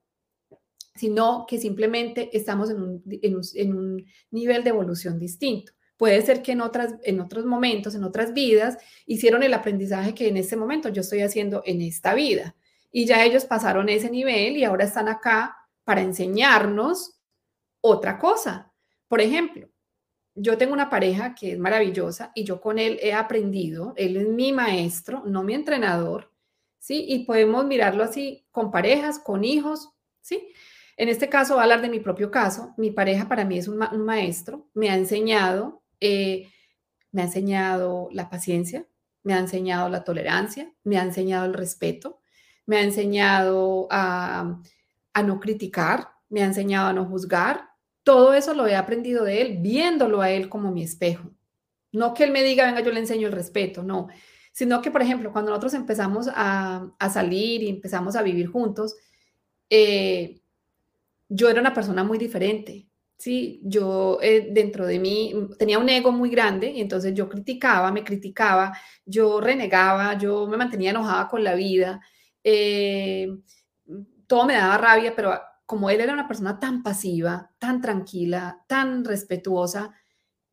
[0.95, 5.73] Sino que simplemente estamos en un, nivel de evolución distinto.
[5.97, 10.27] Puede ser que en, otras, en otros momentos, en otras vidas, hicieron el aprendizaje que
[10.27, 12.55] en este momento yo estoy haciendo en esta vida.
[12.91, 17.19] Y ya ellos pasaron ese nivel y ahora están acá para enseñarnos
[17.81, 18.71] otra cosa.
[19.07, 19.69] Por ejemplo,
[20.35, 24.27] yo tengo una pareja que es maravillosa y yo con él he aprendido, él es
[24.27, 26.31] mi maestro, no mi entrenador,
[26.77, 27.05] ¿sí?
[27.07, 29.89] Y podemos mirarlo así con parejas, con hijos,
[30.21, 30.53] ¿sí?
[30.95, 32.73] En este caso, voy hablar de mi propio caso.
[32.77, 36.49] Mi pareja para mí es un, maestro, me ha enseñado, eh,
[37.11, 38.85] me ha enseñado la paciencia,
[39.23, 42.21] me ha enseñado la tolerancia, me ha enseñado el respeto,
[42.65, 44.59] me ha enseñado a,
[45.13, 47.69] a no criticar, me ha enseñado a no juzgar,
[48.03, 51.29] todo eso lo he aprendido de él, viéndolo a él como mi espejo.
[51.91, 54.07] No que él me diga, venga, yo le enseño el respeto, no.
[54.53, 58.95] Sino que, por ejemplo, cuando nosotros empezamos a, salir y empezamos a vivir juntos,
[59.69, 60.39] eh,
[61.27, 62.86] yo era una persona muy diferente.
[63.17, 67.91] Sí, yo eh, dentro de mí tenía un ego muy grande y entonces yo criticaba,
[67.91, 71.99] me criticaba, yo renegaba, yo me mantenía enojada con la vida,
[72.43, 73.27] eh,
[74.27, 79.03] todo me daba rabia, pero como él era una persona tan pasiva, tan tranquila, tan
[79.03, 79.93] respetuosa,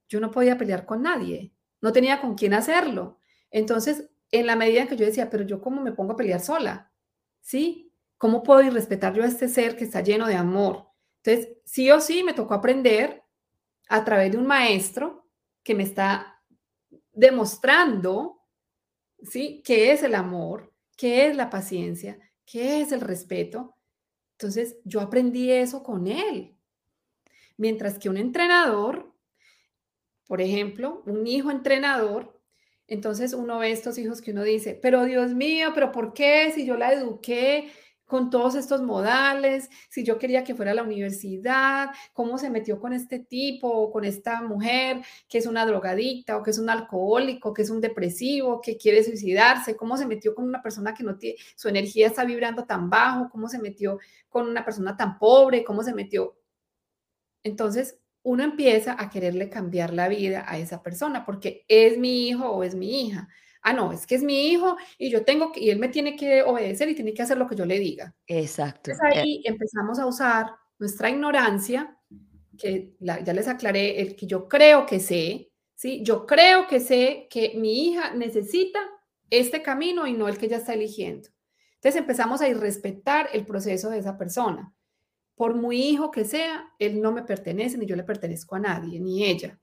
[0.09, 3.21] yo no podía pelear con nadie, no tenía con quién hacerlo.
[3.51, 6.41] Entonces, en la medida en que yo decía, pero yo cómo me pongo a pelear
[6.41, 6.93] sola,
[7.41, 7.93] ¿sí?
[8.19, 10.89] ¿Cómo puedo ir respetar yo a este ser que está lleno de amor?
[11.25, 13.23] Entonces, sí o sí me tocó aprender
[13.89, 15.27] a través de un maestro
[15.63, 16.43] que me está
[17.13, 18.43] demostrando,
[19.23, 19.63] ¿sí?
[19.65, 20.73] ¿Qué es el amor?
[20.97, 22.19] ¿Qué es la paciencia?
[22.45, 23.75] ¿Qué es el respeto?
[24.33, 26.57] Entonces, yo aprendí eso con él.
[27.57, 29.15] Mientras que un entrenador,
[30.27, 32.39] por ejemplo, un hijo entrenador,
[32.87, 36.67] entonces uno ve estos hijos que uno dice, pero Dios mío, pero ¿por qué si
[36.67, 37.73] yo la eduqué
[38.07, 42.79] con todos estos modales, si yo quería que fuera a la universidad, cómo se metió
[42.79, 46.69] con este tipo o con esta mujer que es una drogadicta o que es un
[46.71, 51.05] alcohólico, que es un depresivo, que quiere suicidarse, cómo se metió con una persona que
[51.05, 55.19] no tiene, su energía está vibrando tan bajo, cómo se metió con una persona tan
[55.19, 56.37] pobre, cómo se metió.
[57.43, 62.51] Entonces, uno empieza a quererle cambiar la vida a esa persona porque es mi hijo
[62.51, 63.29] o es mi hija
[63.65, 66.15] ah, no, es que es mi hijo y yo tengo que, y él me tiene
[66.15, 68.15] que obedecer y tiene que hacer lo que yo le diga.
[68.27, 68.93] Exacto.
[68.93, 71.99] Entonces ahí empezamos a usar nuestra ignorancia,
[72.57, 76.03] que ya les aclaré, el que yo creo que sé, ¿sí?
[76.05, 78.79] Yo creo que sé que mi hija necesita
[79.31, 81.31] este camino y no el que ella está eligiendo.
[81.77, 84.73] Entonces empezamos a irrespetar el proceso de esa persona.
[85.35, 89.01] Por muy hijo que sea, él no me pertenece ni yo le pertenezco a nadie,
[89.01, 89.59] ni ella,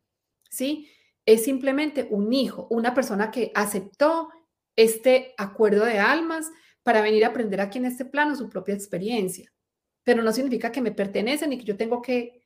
[0.49, 0.89] ¿sí?
[1.25, 4.29] Es simplemente un hijo, una persona que aceptó
[4.75, 6.51] este acuerdo de almas
[6.83, 9.51] para venir a aprender aquí en este plano su propia experiencia.
[10.03, 12.41] Pero no significa que me pertenecen y que yo tengo que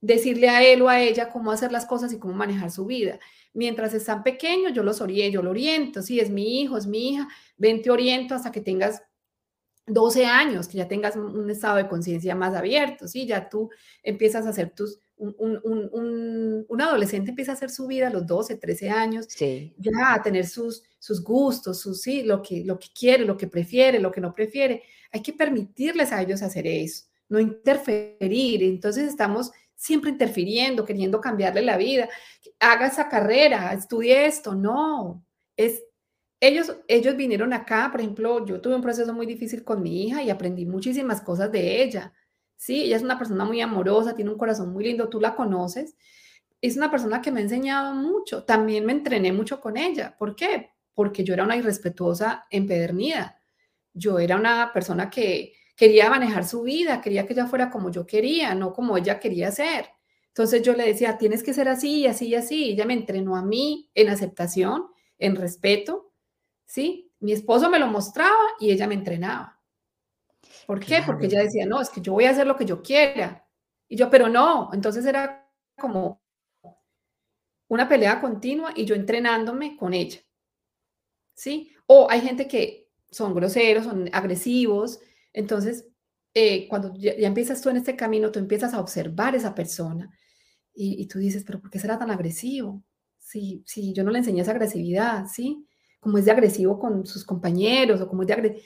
[0.00, 3.18] decirle a él o a ella cómo hacer las cosas y cómo manejar su vida.
[3.54, 7.10] Mientras están pequeños, yo los oriento, yo lo oriento, sí, es mi hijo, es mi
[7.10, 9.02] hija, ven, te oriento hasta que tengas
[9.86, 13.26] 12 años, que ya tengas un, estado de conciencia más abierto, ¿sí?
[13.26, 13.70] Ya tú
[14.02, 18.90] empiezas a hacer tus, un, adolescente empieza a hacer su vida a los 12, 13
[18.90, 23.36] años, ya a tener sus, sus gustos, sus, sí, lo que, lo que quiere, lo
[23.36, 24.82] que prefiere, lo que no prefiere.
[25.12, 28.62] Hay que permitirles a ellos hacer eso, no interferir.
[28.62, 32.08] Entonces estamos siempre interfiriendo, queriendo cambiarle la vida.
[32.60, 34.54] Haga esa carrera, estudie esto.
[34.54, 35.24] No,
[35.56, 35.82] es
[36.40, 40.22] ellos, ellos vinieron acá, por ejemplo, yo tuve un proceso muy difícil con mi hija
[40.22, 42.12] y aprendí muchísimas cosas de ella.
[42.56, 45.96] Sí, ella es una persona muy amorosa, tiene un corazón muy lindo, tú la conoces.
[46.60, 48.44] Es una persona que me ha enseñado mucho.
[48.44, 50.16] También me entrené mucho con ella.
[50.18, 50.70] ¿Por qué?
[50.94, 53.40] Porque yo era una irrespetuosa empedernida.
[53.92, 58.06] Yo era una persona que quería manejar su vida, quería que ella fuera como yo
[58.06, 59.86] quería, no como ella quería ser.
[60.28, 62.70] Entonces yo le decía, tienes que ser así, así y así.
[62.72, 64.86] Ella me entrenó a mí en aceptación,
[65.18, 66.12] en respeto,
[66.66, 67.12] ¿sí?
[67.20, 69.55] Mi esposo me lo mostraba y ella me entrenaba.
[70.66, 71.02] ¿Por qué?
[71.06, 73.46] Porque ella decía, no, es que yo voy a hacer lo que yo quiera.
[73.88, 75.48] Y yo, pero no, entonces era
[75.78, 76.20] como
[77.68, 80.20] una pelea continua y yo entrenándome con ella.
[81.34, 81.72] ¿Sí?
[81.86, 85.00] O hay gente que son groseros, son agresivos.
[85.32, 85.88] Entonces,
[86.34, 90.10] eh, cuando ya, empiezas tú en este camino, tú empiezas a observar a esa persona
[90.74, 92.82] y, y, tú dices, pero ¿por qué será tan agresivo?
[93.18, 95.66] Si, si yo no le enseñé esa agresividad, ¿sí?
[96.06, 98.62] como es de agresivo con sus compañeros o como es de agresivo.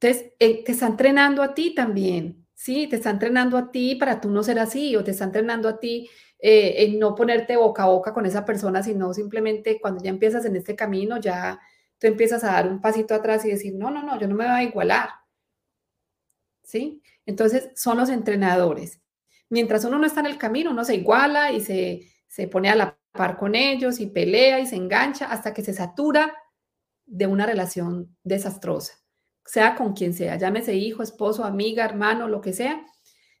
[0.00, 2.86] Entonces, eh, te está entrenando a ti también, ¿sí?
[2.88, 5.78] Te está entrenando a ti para tú no ser así o te está entrenando a
[5.80, 10.10] ti eh, en no ponerte boca a boca con esa persona, sino simplemente cuando ya
[10.10, 11.58] empiezas en este camino, ya
[11.98, 14.44] tú empiezas a dar un pasito atrás y decir, no, no, no, yo no me
[14.44, 15.08] voy a igualar,
[16.62, 17.02] ¿sí?
[17.26, 19.00] Entonces, son los entrenadores.
[19.48, 22.74] Mientras uno no está en el camino, uno se iguala y se, se pone a
[22.76, 26.34] la par con ellos y pelea y se engancha hasta que se satura
[27.06, 28.94] de una relación desastrosa,
[29.46, 32.84] sea con quien sea, llámese hijo, esposo, amiga, hermano, lo que sea.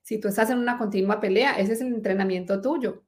[0.02, 3.04] Si tú estás en una continua pelea, ese es el entrenamiento tuyo.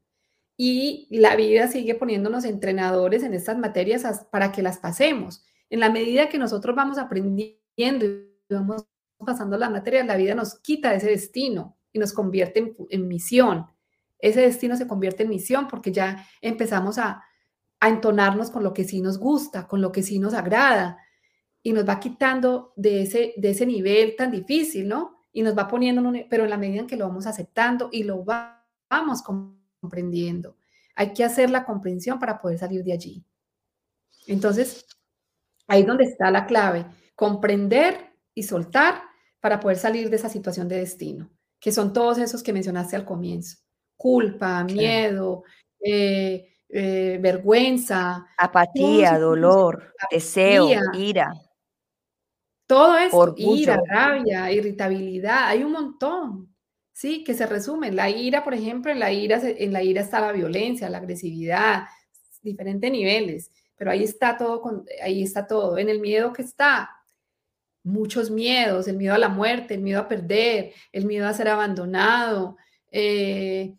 [0.57, 5.45] Y la vida sigue poniéndonos entrenadores en estas materias para que las pasemos.
[5.71, 8.85] En la medida que nosotros vamos aprendiendo y vamos
[9.25, 13.67] pasando las materias, la vida nos quita ese destino y nos convierte en, en misión.
[14.19, 17.23] Ese destino se convierte en misión porque ya empezamos a,
[17.81, 20.99] a entonarnos con lo que sí nos gusta, con lo que sí nos agrada,
[21.69, 25.27] y nos va quitando de ese, de ese nivel tan difícil, ¿no?
[25.35, 28.25] Y nos va poniendo, pero en la medida en que lo vamos aceptando y lo
[28.25, 30.57] vamos comprendiendo,
[30.95, 33.23] hay que hacer la comprensión para poder salir de allí.
[34.27, 34.87] Entonces,
[35.67, 39.03] ahí es donde está la clave, comprender y soltar
[39.39, 41.29] para poder salir de esa situación de destino,
[41.61, 43.59] que son todos esos que mencionaste al comienzo.
[43.95, 45.43] Culpa, miedo,
[45.85, 48.27] eh, eh, vergüenza.
[48.39, 51.31] Apatía, dolor, deseo, ira.
[52.69, 56.55] Todo eso, ira, rabia, irritabilidad, hay un montón,
[56.93, 57.25] ¿sí?
[57.25, 57.97] Que se resumen.
[57.97, 61.85] La ira, por ejemplo, en la ira, en la ira está la violencia, la agresividad,
[62.43, 65.79] diferentes niveles, pero ahí está todo, con, ahí está todo.
[65.79, 66.91] En el miedo que está,
[67.85, 71.49] muchos miedos, el miedo a la muerte, el miedo a perder, el miedo a ser
[71.49, 72.59] abandonado,
[72.91, 73.75] eh,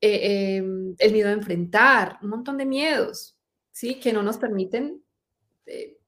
[0.00, 3.36] eh, em, el miedo a enfrentar, un montón de miedos,
[3.70, 3.96] ¿sí?
[3.96, 5.02] Que no nos permiten
[5.66, 5.99] eh,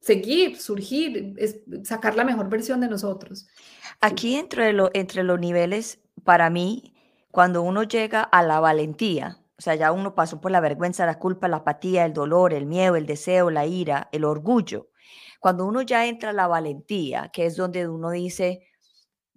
[0.00, 1.36] seguir, surgir,
[1.84, 3.46] sacar la mejor versión de nosotros.
[4.00, 6.94] Aquí entre, lo, entre los niveles, para mí,
[7.30, 11.18] cuando uno llega a la valentía, o sea, ya uno pasó por la vergüenza, la
[11.18, 14.88] culpa, la apatía, el dolor, el miedo, el deseo, la ira, el orgullo.
[15.38, 18.66] Cuando uno ya entra a la valentía, que es donde uno dice,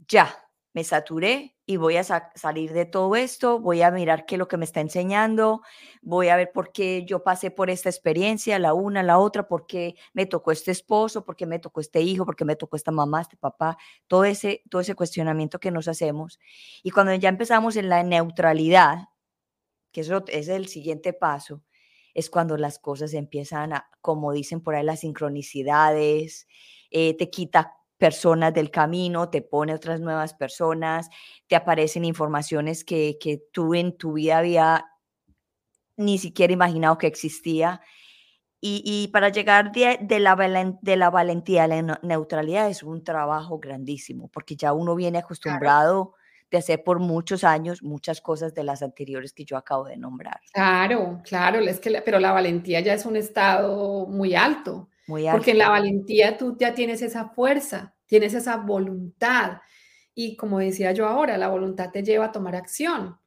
[0.08, 0.34] ya,
[0.74, 4.50] me saturé y voy a salir de todo esto, voy a mirar qué es lo
[4.50, 5.62] que me está enseñando,
[6.02, 9.66] voy a ver por qué yo pasé por esta experiencia, la una, la otra, por
[9.66, 12.76] qué me tocó este esposo, por qué me tocó este hijo, por qué me tocó
[12.76, 16.38] esta mamá, este papá, todo ese, todo ese cuestionamiento que nos hacemos.
[16.84, 19.08] Y cuando ya empezamos en la neutralidad,
[19.94, 21.64] que eso es el siguiente paso,
[22.14, 26.48] es cuando las cosas empiezan a, como dicen por ahí, las sincronicidades,
[26.92, 31.10] eh, te quita personas del camino, te pone otras nuevas personas,
[31.48, 34.86] te aparecen informaciones que, que tú en tu vida había
[35.98, 37.82] ni siquiera imaginado que existía.
[38.66, 44.30] Y, para llegar de, la, de la valentía a la neutralidad es un trabajo grandísimo,
[44.30, 46.14] porque ya uno viene acostumbrado
[46.50, 50.40] de hacer por muchos años muchas cosas de las anteriores que yo acabo de nombrar.
[50.54, 54.88] Claro, claro, es que, pero la valentía ya es un estado muy alto.
[55.08, 55.26] Muy.
[55.32, 59.60] Porque en la valentía tú ya tienes esa fuerza, tienes esa voluntad.
[60.16, 63.18] Y como decía yo ahora, la voluntad te lleva a tomar acción.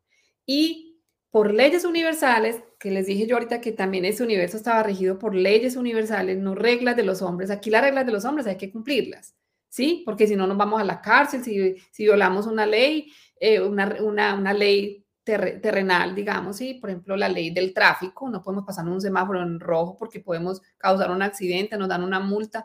[0.47, 1.01] Y
[1.31, 5.35] por leyes universales, que les dije yo ahorita que también ese universo estaba regido por
[5.35, 7.51] leyes universales, no reglas de los hombres.
[7.51, 9.35] Aquí las reglas de los hombres hay que cumplirlas,
[9.69, 10.03] ¿sí?
[10.05, 13.97] Porque si no nos vamos a la cárcel, si, si violamos una ley, eh, una,
[14.01, 16.75] una, una, ley terrenal, digamos, ¿sí?
[16.75, 20.63] Por ejemplo, la ley del tráfico, no podemos pasar un semáforo en rojo porque podemos
[20.79, 22.65] causar un accidente, nos dan una multa.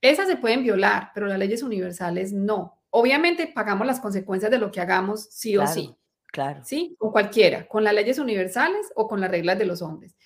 [0.00, 2.80] Esas se pueden violar, pero las leyes universales no.
[2.90, 5.96] Obviamente pagamos las consecuencias de lo que hagamos sí o sí.
[6.28, 6.62] Claro.
[6.64, 6.94] ¿Sí?
[6.98, 10.16] Con cualquiera, con las leyes universales o con las reglas de los hombres.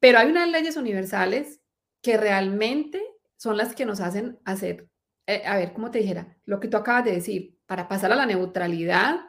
[0.00, 1.60] Pero hay unas leyes universales
[2.02, 3.00] que realmente
[3.36, 4.88] son las que nos hacen hacer,
[5.26, 6.36] eh, a ver, ¿cómo te dijera?
[6.44, 9.20] Lo que tú acabas de decir, para pasar a la neutralidad,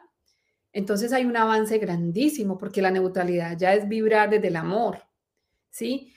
[0.72, 5.02] entonces hay un avance grandísimo porque la neutralidad ya es vibrar desde el amor,
[5.70, 6.12] ¿sí?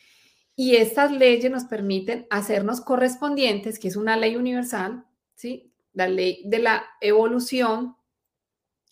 [0.55, 5.73] Y estas leyes nos permiten hacernos correspondientes, que es una ley universal, ¿sí?
[5.93, 7.95] La ley de la evolución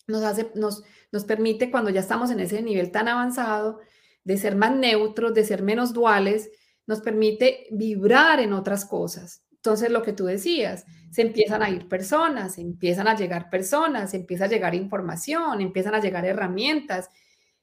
[0.08, 0.82] nos, hace, nos,
[1.12, 3.80] nos permite, cuando ya estamos en ese nivel tan avanzado,
[4.24, 6.50] de ser más neutros, de ser menos duales,
[6.86, 9.44] nos permite vibrar en otras cosas.
[9.52, 14.46] Entonces, lo que tú decías, se empiezan a ir personas, empiezan a llegar personas, empieza
[14.46, 17.10] a llegar información, empiezan a llegar herramientas.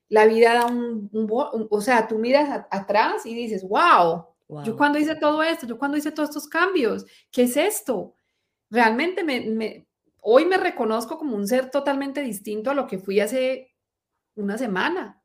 [0.07, 4.27] La vida da un, o sea, tú miras atrás y dices, wow,
[4.63, 8.13] yo cuando hice todo esto, yo cuando hice todos estos cambios, ¿qué es esto?
[8.69, 9.87] Realmente me,
[10.21, 13.73] hoy me reconozco como un ser totalmente distinto a lo que fui hace
[14.35, 15.23] una semana,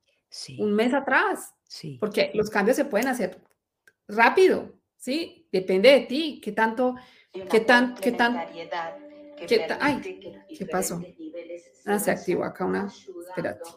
[0.58, 1.52] un mes atrás.
[1.68, 1.98] Sí.
[2.00, 3.42] Porque los cambios se pueden hacer
[4.08, 5.46] rápido, ¿sí?
[5.52, 6.94] Depende de ti, qué tanto,
[7.50, 8.46] qué tan, qué tan,
[9.46, 11.02] qué ay, ¿qué pasó?
[11.84, 12.90] Ah, se activó acá una,
[13.28, 13.70] espérate.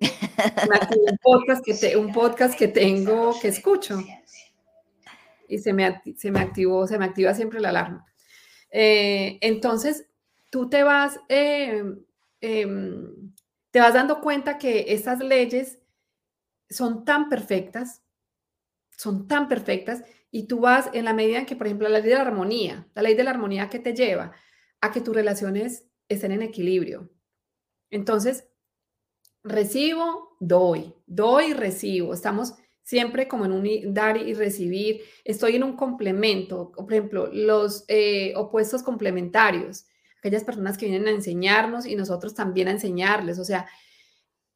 [1.10, 3.98] un podcast que, un podcast que tengo, que escucho.
[5.48, 8.06] Y se me, se me activó, se me activa siempre la alarma.
[8.70, 10.08] Eh, entonces,
[10.50, 12.02] tú te vas, em,
[12.40, 13.32] em,
[13.70, 15.78] te vas dando cuenta que estas leyes
[16.68, 18.02] son tan perfectas,
[18.96, 20.02] son tan perfectas,
[20.34, 22.88] y tú vas en la medida en que, por ejemplo, la ley de la armonía,
[22.92, 24.32] la ley de la armonía que te lleva
[24.80, 27.08] a que tus relaciones estén en equilibrio.
[27.88, 28.48] Entonces,
[29.44, 32.12] recibo, doy, doy, recibo.
[32.12, 35.02] Estamos siempre como en un dar y recibir.
[35.22, 39.86] Estoy en un complemento, por ejemplo, los eh, opuestos complementarios
[40.18, 43.38] aquellas personas que vienen a enseñarnos y nosotros también a enseñarles.
[43.38, 43.68] O sea,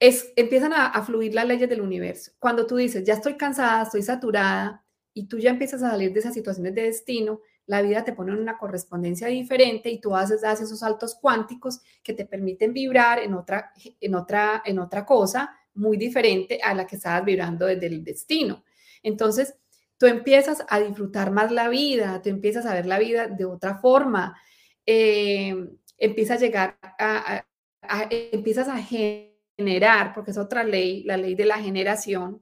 [0.01, 2.33] es, empiezan a, fluir las leyes del universo.
[2.41, 4.85] Cuando tú dices, ya estoy cansada, estoy saturada,
[5.19, 8.31] y tú ya empiezas a salir de esas situaciones de destino, la vida te pone
[8.31, 13.19] en una correspondencia diferente y tú haces, haces esos saltos cuánticos que te permiten vibrar
[13.19, 17.87] en otra, en, otra, en otra cosa muy diferente a la que estabas vibrando desde
[17.87, 18.63] el destino.
[19.03, 19.57] Entonces,
[19.97, 23.79] tú empiezas a disfrutar más la vida, tú empiezas a ver la vida de otra
[23.79, 24.41] forma,
[24.87, 25.53] eh,
[25.97, 27.45] empieza a llegar a,
[27.83, 32.41] empiezas a generar, porque es otra ley, la ley de la generación,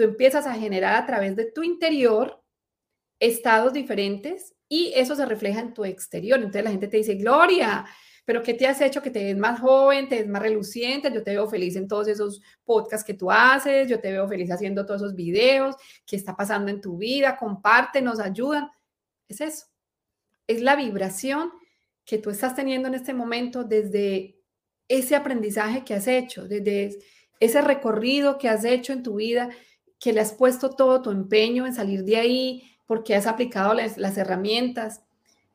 [0.00, 2.42] tú empiezas a generar a través de tu interior
[3.18, 6.38] estados diferentes y eso se refleja en tu exterior.
[6.38, 7.84] Entonces la gente te dice, Gloria,
[8.24, 11.12] pero ¿qué te has hecho que te ves más joven, te ves más reluciente?
[11.12, 14.50] Yo te veo feliz en todos esos podcasts que tú haces, yo te veo feliz
[14.50, 15.76] haciendo todos esos videos,
[16.06, 17.36] ¿qué está pasando en tu vida?
[17.36, 18.70] Compártenos, ayudan.
[19.28, 19.66] Es eso,
[20.46, 21.50] es la vibración
[22.06, 24.38] que tú estás teniendo en este momento desde
[24.88, 26.98] ese aprendizaje que has hecho, desde
[27.40, 29.50] ese recorrido que has hecho en tu vida,
[30.00, 34.18] que le has puesto todo tu empeño en salir de ahí, porque has aplicado las,
[34.18, 35.02] herramientas.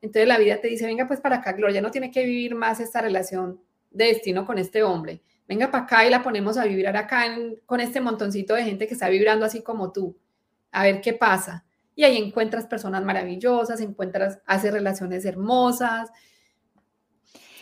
[0.00, 2.80] Entonces la vida te dice, venga pues para acá, Gloria, no tiene que vivir más
[2.80, 5.20] esta relación de destino con este hombre.
[5.48, 7.26] Venga para acá y la ponemos a vibrar acá
[7.66, 10.16] con este montoncito de gente que está vibrando así como tú.
[10.70, 11.64] A ver qué pasa.
[11.94, 16.10] Y ahí encuentras personas maravillosas, encuentras, haces relaciones hermosas,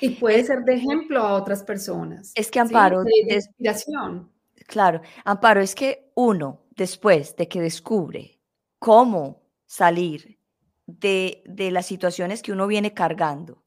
[0.00, 2.32] y puede ser de ejemplo a otras personas.
[2.34, 4.30] Es que Amparo, de, inspiración.
[4.66, 8.40] Claro, Amparo, es que uno, después de que descubre
[8.78, 10.38] cómo salir
[10.86, 13.64] de, de las situaciones que uno viene cargando,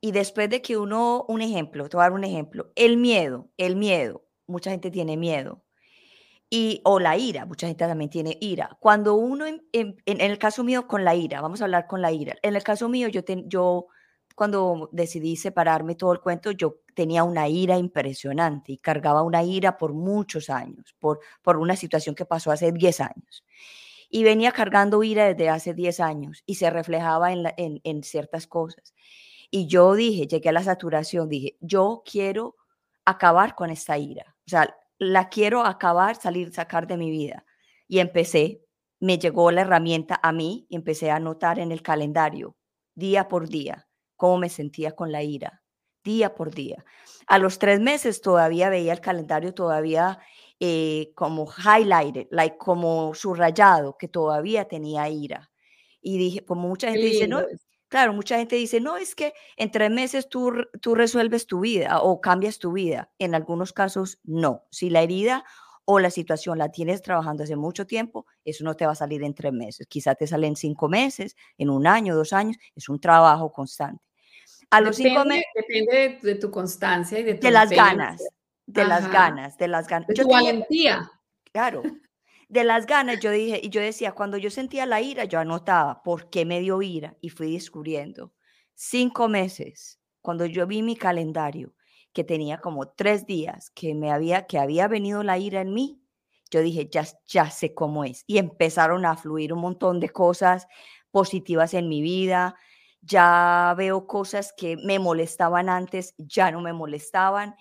[0.00, 3.50] y después de que uno, un ejemplo, te voy a dar un ejemplo, el miedo,
[3.58, 5.62] el miedo, mucha gente tiene miedo,
[6.48, 8.76] y, o la ira, mucha gente también tiene ira.
[8.80, 12.10] Cuando uno, en, en, el caso mío, con la ira, vamos a hablar con la
[12.12, 13.86] ira, en el caso mío, yo, yo
[14.40, 19.76] cuando decidí separarme todo el cuento, yo tenía una ira impresionante y cargaba una ira
[19.76, 23.44] por muchos años, por, por una situación que pasó hace 10 años.
[24.08, 28.46] Y venía cargando ira desde hace 10 años y se reflejaba en, en, en ciertas
[28.46, 28.94] cosas.
[29.50, 32.56] Y yo dije, llegué a la saturación, dije, yo quiero
[33.04, 34.36] acabar con esta ira.
[34.46, 37.44] O sea, la quiero acabar, salir, sacar de mi vida.
[37.88, 38.64] Y empecé,
[39.00, 42.56] me llegó la herramienta a mí y empecé a anotar en el calendario,
[42.94, 43.86] día por día,
[44.20, 45.62] cómo me sentía con la ira.
[46.04, 46.84] día por día.
[47.26, 50.18] A los tres meses todavía veía el calendario todavía
[50.60, 55.50] eh, como highlighted, like como subrayado, que todavía tenía ira.
[56.02, 57.42] Y dije, como mucha gente dice, no,
[57.88, 60.52] claro, mucha gente dice, no, es que en tres meses tú,
[60.82, 63.10] tú resuelves tu vida o cambias tu vida.
[63.18, 64.64] En algunos casos, no.
[64.70, 65.44] Si la herida
[65.86, 69.22] o la situación la tienes trabajando hace mucho tiempo, eso no te va a salir
[69.24, 69.86] en tres meses.
[69.88, 72.56] Quizá te sale en cinco meses, en un año, dos años.
[72.76, 74.09] Es un trabajo constante.
[74.70, 75.46] A los cinco meses.
[75.54, 78.22] Depende de, tu constancia y de tu De las ganas,
[78.66, 80.06] de las ganas, de las ganas.
[80.08, 81.10] De tu valentía.
[81.52, 81.82] Claro.
[82.48, 86.02] De las ganas, yo dije, y yo decía, cuando yo sentía la ira, yo anotaba
[86.02, 88.32] por qué me dio ira y fui descubriendo.
[88.74, 91.74] Cinco meses, cuando yo vi mi calendario,
[92.12, 96.02] que tenía como tres días que me había, que había venido la ira en mí,
[96.50, 98.24] yo dije, ya, ya sé cómo es.
[98.26, 100.66] Y empezaron a fluir un montón de cosas
[101.10, 102.56] positivas en mi vida.
[103.02, 107.54] Ya veo cosas que me molestaban antes, ya no me molestaban.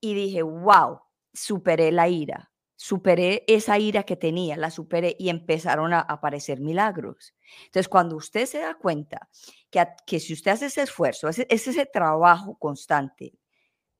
[0.00, 1.00] Y dije, wow,
[1.32, 7.34] superé la ira, superé esa ira que tenía, la superé y empezaron a aparecer milagros.
[7.66, 9.28] Entonces, cuando usted se da cuenta
[9.70, 13.38] que, que si usted hace ese esfuerzo, es ese trabajo constante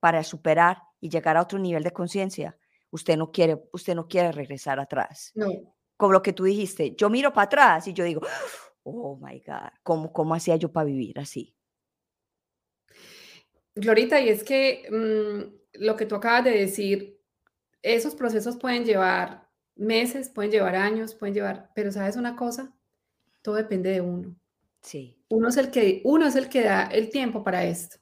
[0.00, 2.56] para superar y llegar a otro nivel de conciencia,
[2.90, 5.32] usted no quiere, usted no quiere regresar atrás.
[5.34, 5.48] No.
[5.96, 8.20] Como lo que tú dijiste, yo miro para atrás y yo digo,
[8.86, 11.54] oh my God, ¿cómo, cómo hacía yo para vivir así?
[13.74, 17.20] Glorita, y es que mm, lo que tú acabas de decir,
[17.82, 22.74] esos procesos pueden llevar meses, pueden llevar años, pueden llevar, pero ¿sabes una cosa?
[23.42, 24.34] Todo depende de uno.
[24.80, 25.18] Sí.
[25.28, 27.98] Uno es el que, uno es el que da el tiempo para esto.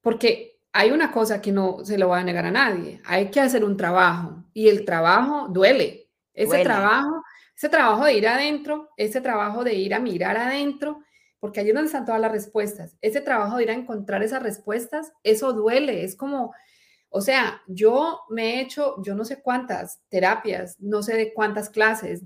[0.00, 3.00] Porque hay una cosa que no se lo va a negar a nadie.
[3.04, 6.10] Hay que hacer un trabajo y el trabajo duele.
[6.34, 7.22] Ese trabajo,
[7.56, 11.00] ese trabajo de ir adentro, ese trabajo de ir a mirar adentro,
[11.40, 12.96] porque allí es donde están todas las respuestas.
[13.00, 16.04] Ese trabajo de ir a encontrar esas respuestas, eso duele.
[16.04, 16.52] Es como,
[17.08, 21.70] o sea, yo me he hecho, yo no sé cuántas terapias, no sé de cuántas
[21.70, 22.22] clases.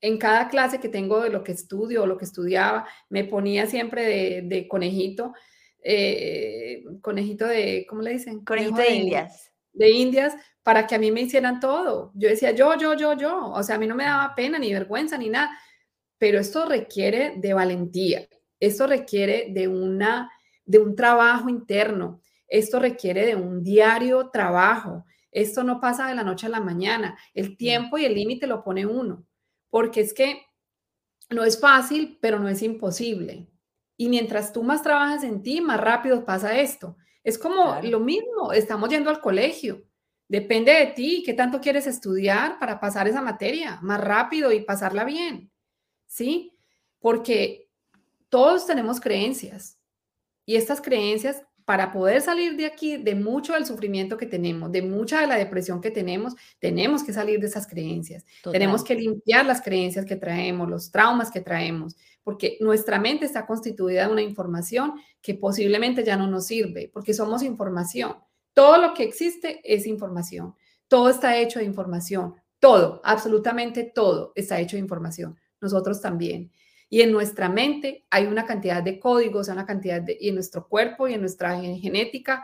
[0.00, 3.66] En cada clase que tengo de lo que estudio o lo que estudiaba, me ponía
[3.66, 5.32] siempre de, de conejito
[5.82, 8.44] eh, conejito de, ¿cómo le dicen?
[8.44, 9.52] Conejito de, indias.
[9.72, 10.34] De indias,
[10.68, 12.12] para que a mí me hicieran todo.
[12.14, 13.52] Yo decía, yo, yo, yo, yo.
[13.52, 15.58] O sea, a mí no me daba pena, ni vergüenza, ni nada.
[16.18, 18.28] Pero esto requiere de valentía.
[18.60, 20.30] Esto requiere de, una,
[20.66, 22.20] de un trabajo interno.
[22.46, 25.06] Esto requiere de un diario trabajo.
[25.30, 27.16] Esto no pasa de la noche a la mañana.
[27.32, 29.24] El tiempo y el límite lo pone uno.
[29.70, 30.42] Porque es que
[31.30, 33.48] no es fácil, pero no es imposible.
[33.96, 36.98] Y mientras tú más trabajas en ti, más rápido pasa esto.
[37.24, 39.87] Es como lo mismo, estamos yendo al colegio.
[40.28, 45.04] Depende de ti qué tanto quieres estudiar para pasar esa materia más rápido y pasarla
[45.04, 45.50] bien.
[46.06, 46.54] ¿Sí?
[47.00, 47.68] Porque
[48.28, 49.78] todos tenemos creencias
[50.44, 54.80] y estas creencias para poder salir de aquí, de mucho del sufrimiento que tenemos, de
[54.80, 58.24] mucha de la depresión que tenemos, tenemos que salir de esas creencias.
[58.50, 63.44] Tenemos que limpiar las creencias que traemos, los traumas que traemos, porque nuestra mente está
[63.44, 68.16] constituida de una información que posiblemente ya no nos sirve, porque somos información.
[68.58, 70.56] Todo lo que existe es información.
[70.88, 72.34] Todo está hecho de información.
[72.58, 75.38] Todo, absolutamente todo está hecho de información.
[75.60, 76.50] Nosotros también.
[76.90, 80.66] Y en nuestra mente hay una cantidad de códigos, una cantidad de, y en nuestro
[80.66, 82.42] cuerpo y en nuestra genética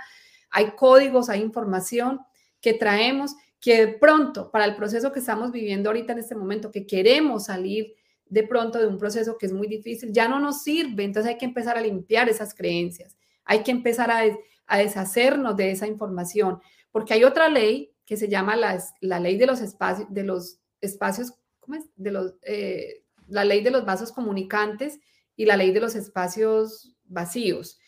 [0.51, 2.21] hay códigos, hay información
[2.61, 6.71] que traemos que de pronto para el proceso que estamos viviendo ahorita en este momento,
[6.71, 7.93] que queremos salir
[8.27, 11.03] de pronto de un proceso que es muy difícil, ya no nos sirve.
[11.03, 14.23] Entonces hay que empezar a limpiar esas creencias, hay que empezar a,
[14.67, 16.61] a deshacernos de esa información,
[16.91, 21.35] porque hay otra ley que se llama la, ley de los espacios, de los espacios,
[21.61, 21.85] ¿cómo es?
[21.97, 25.01] De los, eh, la ley de los vasos comunicantes
[25.37, 27.79] y la ley de los espacios vacíos.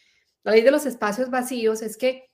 [0.43, 2.31] La ley de los espacios vacíos es que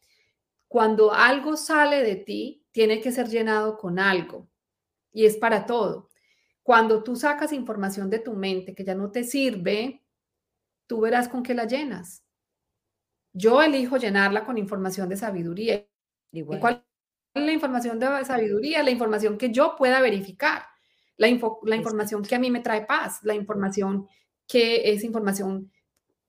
[0.68, 4.48] cuando algo sale de ti, tiene que ser llenado con algo
[5.12, 6.08] y es para todo.
[6.62, 10.02] Cuando tú sacas información de tu mente que ya no te sirve,
[10.86, 12.24] tú verás con qué la llenas.
[13.32, 15.86] Yo elijo llenarla con información de sabiduría.
[16.60, 16.84] ¿Cuál
[17.34, 18.82] es la información de sabiduría?
[18.82, 20.62] La información que yo pueda verificar
[21.16, 21.28] la,
[21.76, 24.08] información que a mí me trae paz, la información
[24.46, 25.70] que es información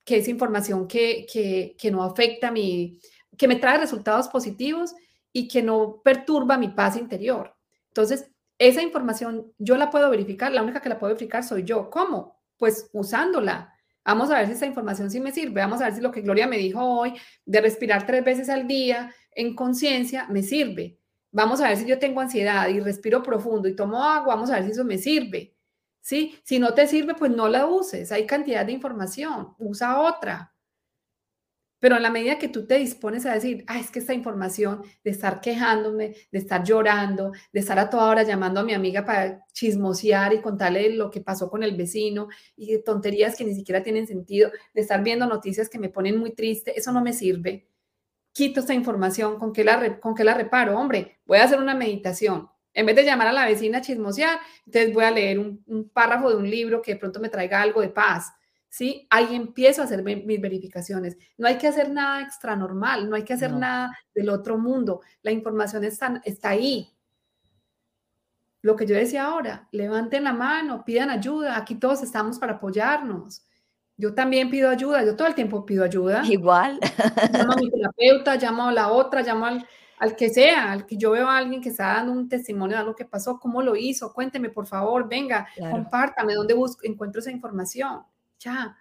[0.06, 1.26] que es información que,
[1.78, 2.99] que, no afecta mi,
[3.38, 4.93] que me trae resultados positivos
[5.32, 7.56] y que no perturba mi paz interior.
[7.88, 8.30] Entonces,
[8.60, 11.89] esa información yo la puedo verificar, la única que la puedo verificar soy yo.
[11.89, 12.38] ¿Cómo?
[12.58, 13.72] Pues usándola.
[14.06, 16.22] Vamos a ver si esa información sí me sirve, vamos a ver si lo que
[16.22, 17.14] Gloria me dijo hoy
[17.45, 20.99] de respirar tres veces al día en conciencia me sirve.
[21.32, 24.56] Vamos a ver si yo tengo ansiedad y respiro profundo y tomo agua, vamos a
[24.56, 25.56] ver si eso me sirve.
[26.01, 26.38] ¿Sí?
[26.43, 28.12] Si no te sirve, pues no la uses.
[28.12, 30.53] Hay cantidad de información, usa otra.
[31.84, 34.84] Pero en la medida que tú te dispones a decir, ah, es que esta información
[35.03, 39.03] de estar quejándome, de estar llorando, de estar a toda hora llamando a mi amiga
[39.03, 43.84] para chismosear y contarle lo que pasó con el vecino y tonterías que ni siquiera
[43.84, 47.67] tienen sentido, de estar viendo noticias que me ponen muy triste, eso no me sirve.
[48.31, 50.79] Quito esta información, ¿con qué la, con qué la reparo?
[50.79, 52.49] Hombre, voy a hacer una meditación.
[52.73, 55.89] En vez de llamar a la vecina a chismosear, entonces voy a leer un, un
[55.89, 58.31] párrafo de un libro que de pronto me traiga algo de paz
[58.74, 59.05] ¿sí?
[59.11, 61.15] Ahí empiezo a hacer mis verificaciones.
[61.38, 65.01] No hay que hacer nada extra normal, no hay que hacer nada del otro mundo.
[65.21, 66.89] La información está, está ahí.
[68.63, 71.55] Lo que yo decía ahora, levanten la mano, pidan ayuda.
[71.55, 73.45] Aquí todos estamos para apoyarnos.
[73.95, 76.24] Yo también pido ayuda, yo todo el tiempo pido ayuda.
[76.26, 76.80] Igual.
[77.32, 79.67] Llamo a mi terapeuta, llamo a la otra, llamo al,
[79.99, 82.82] al que sea, al que yo veo a alguien que está dando un testimonio de
[82.82, 87.30] algo que pasó, cómo lo hizo, cuénteme por favor, venga, compártame dónde busco, encuentro esa
[87.30, 88.01] información
[88.44, 88.78] ya.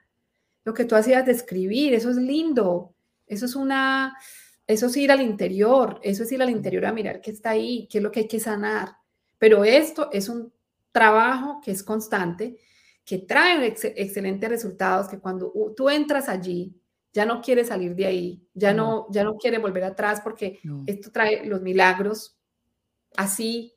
[0.65, 2.95] Lo que tú hacías de escribir, eso es lindo.
[3.27, 4.17] Eso es una,
[4.67, 7.89] eso es ir al interior, eso es ir al interior a mirar qué está ahí,
[7.91, 8.97] qué es lo que hay que sanar.
[9.39, 10.53] Pero esto es un
[10.93, 12.59] trabajo que es constante,
[13.05, 16.75] que trae excelentes resultados, que cuando tú entras allí,
[17.13, 21.11] ya no quieres salir de ahí, ya no, ya no quieres volver atrás porque esto
[21.11, 22.39] trae los milagros
[23.17, 23.75] así,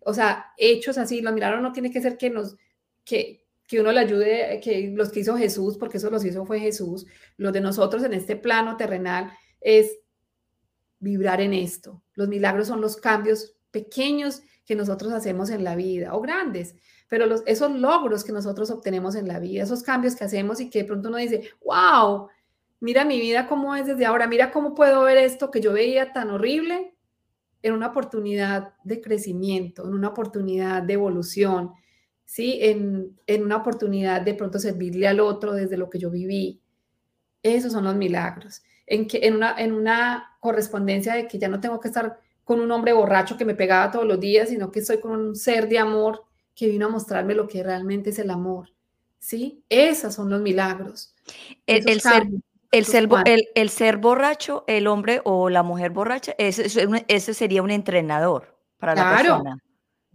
[0.00, 1.20] o sea, hechos así.
[1.20, 2.56] Los milagros no tiene que ser que nos,
[3.04, 6.60] que, que uno le ayude, que los que hizo Jesús, porque eso los hizo fue
[6.60, 7.06] Jesús,
[7.36, 9.98] los de nosotros en este plano terrenal es
[10.98, 12.02] vibrar en esto.
[12.14, 16.74] Los milagros son los cambios pequeños que nosotros hacemos en la vida, o grandes,
[17.08, 20.70] pero los, esos logros que nosotros obtenemos en la vida, esos cambios que hacemos y
[20.70, 22.28] que de pronto uno dice, wow,
[22.80, 26.12] mira mi vida cómo es desde ahora, mira cómo puedo ver esto que yo veía
[26.12, 26.94] tan horrible
[27.62, 31.72] en una oportunidad de crecimiento, en una oportunidad de evolución,
[32.26, 32.58] ¿sí?
[32.60, 36.60] En, una oportunidad de pronto servirle al otro desde lo que yo viví.
[37.42, 38.62] Esos son los milagros.
[38.86, 42.60] En, que, en, una, en una correspondencia de que ya no tengo que estar con
[42.60, 45.68] un hombre borracho que me pegaba todos los días, sino que estoy con un ser
[45.68, 46.24] de amor
[46.54, 48.72] que vino a mostrarme lo que realmente es el amor.
[49.18, 49.64] ¿Sí?
[49.68, 51.14] Esos son los milagros.
[51.66, 52.28] El, ser,
[52.70, 53.08] el, ser,
[53.54, 56.66] el, ser, borracho, el hombre o la mujer borracha, ese,
[57.08, 59.58] ese sería un entrenador para la persona.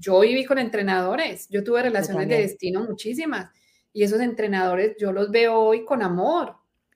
[0.02, 3.52] Yo viví con entrenadores, yo tuve relaciones de destino muchísimas
[3.93, 6.56] y esos entrenadores yo los veo hoy con amor.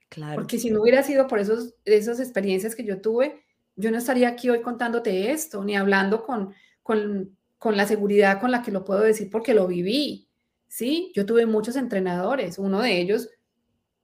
[0.10, 0.36] Claro.
[0.36, 3.43] Porque si no hubiera sido por esos, esas experiencias que yo tuve,
[3.76, 8.51] yo no estaría aquí hoy contándote esto, ni hablando con, con, con la seguridad con
[8.51, 10.30] la que lo puedo decir porque lo viví.
[10.68, 12.58] Sí, yo tuve muchos entrenadores.
[12.58, 13.30] Uno de ellos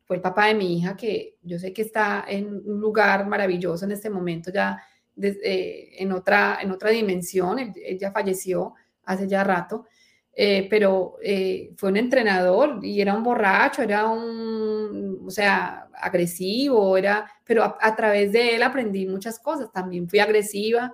[0.05, 3.85] fue el papá de mi hija, que yo sé que está en un lugar maravilloso
[3.85, 4.81] en este momento, ya
[5.21, 7.59] eh, en, otra, en otra dimensión.
[7.59, 8.73] Él, él, ya falleció,
[9.05, 9.85] hace ya rato,
[10.33, 16.97] eh, pero eh, fue un entrenador y era un borracho, era un, o sea, agresivo,
[16.97, 19.71] era, pero a, través de él aprendí muchas cosas.
[19.71, 20.93] También fui agresiva,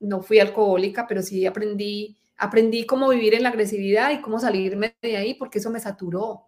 [0.00, 4.96] no fui alcohólica, pero sí aprendí, aprendí cómo vivir en la agresividad y cómo salirme
[5.02, 6.46] de ahí, porque eso me saturó.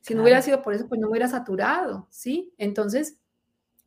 [0.00, 2.54] Si no hubiera sido por eso, pues no me hubiera saturado, ¿sí?
[2.56, 3.18] Entonces,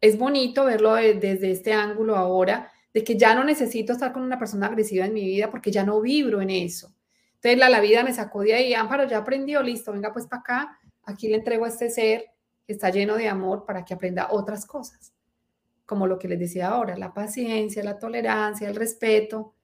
[0.01, 4.37] es bonito verlo desde este ángulo ahora de que ya no necesito estar con una
[4.37, 6.93] persona agresiva en mi vida porque ya no vibro en eso.
[7.35, 10.41] Entonces la, la vida me sacó de ahí, Amparo ya aprendió, listo, venga pues para
[10.41, 12.25] acá, aquí le entrego a este ser
[12.65, 15.13] que está lleno de amor para que aprenda otras cosas,
[15.85, 19.55] como lo que les decía ahora, la paciencia, la tolerancia, el respeto,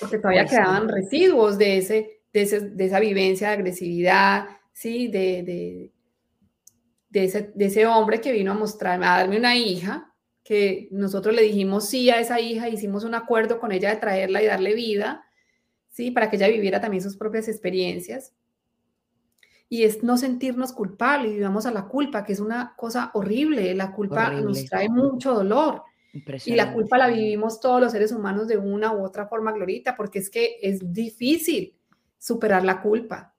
[0.00, 5.08] porque todavía pues quedaban residuos de, ese, de, esa vivencia de agresividad, ¿sí?
[5.08, 5.92] De, de,
[7.08, 10.12] de, ese, de ese hombre que vino a mostrarme, a darme una hija,
[10.46, 14.40] que nosotros le dijimos sí a esa hija, hicimos un acuerdo con ella de traerla
[14.40, 15.24] y darle vida,
[15.88, 16.12] ¿sí?
[16.12, 18.32] Para que ella viviera también sus propias experiencias.
[19.68, 23.74] Y es no sentirnos culpables, vivamos a la culpa, que es una cosa horrible.
[23.74, 25.82] La culpa nos trae mucho dolor.
[26.44, 29.96] Y la culpa la vivimos todos los seres humanos de una u otra forma, Glorita,
[29.96, 31.74] porque es que es difícil
[32.18, 33.34] superar la culpa.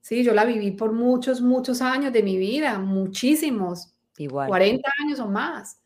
[0.00, 3.94] Sí, yo la viví por muchos, muchos años de mi vida, muchísimos.
[4.18, 4.48] Igual.
[4.48, 5.79] 40 años o más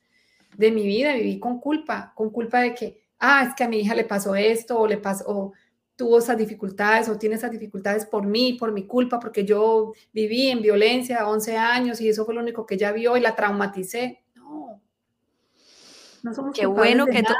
[0.57, 3.79] de mi vida viví con culpa, con culpa de que, ah, es que a mi
[3.79, 5.53] hija le pasó esto, o le pasó, o
[5.97, 10.49] tuvo esas dificultades, o tiene esas dificultades por mí, por mi culpa, porque yo viví
[10.49, 13.37] en violencia a 11 años y eso fue lo único que ella vio y la
[13.37, 14.25] traumaticé.
[14.35, 14.81] No,
[16.23, 17.39] no somos qué bueno que nada,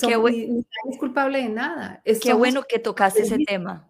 [0.00, 2.02] qué culpable de nada.
[2.20, 3.88] qué bueno que tocaste ese tema.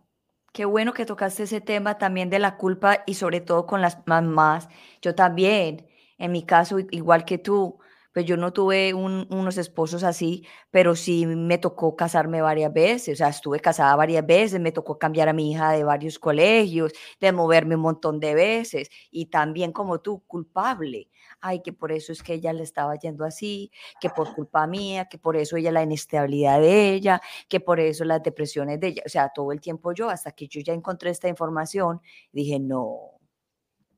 [0.53, 3.99] Qué bueno que tocaste ese tema también de la culpa y sobre todo con las
[4.07, 4.71] mamás.
[5.03, 5.87] Yo también,
[6.17, 7.79] en mi caso, igual que tú,
[8.17, 13.17] pues yo no tuve unos esposos así, pero sí me tocó casarme varias veces, o
[13.19, 17.33] sea, estuve casada varias veces, me tocó cambiar a mi hija de varios colegios, de
[17.33, 21.11] moverme un montón de veces y también como tú, culpable.
[21.43, 25.09] Ay, que por eso es que ella le estaba yendo así, que por culpa mía,
[25.11, 29.03] que por eso ella la inestabilidad de ella, que por eso las depresiones de ella,
[29.05, 32.01] o sea, todo el tiempo yo, hasta que yo ya encontré esta información,
[32.33, 33.16] dije, no,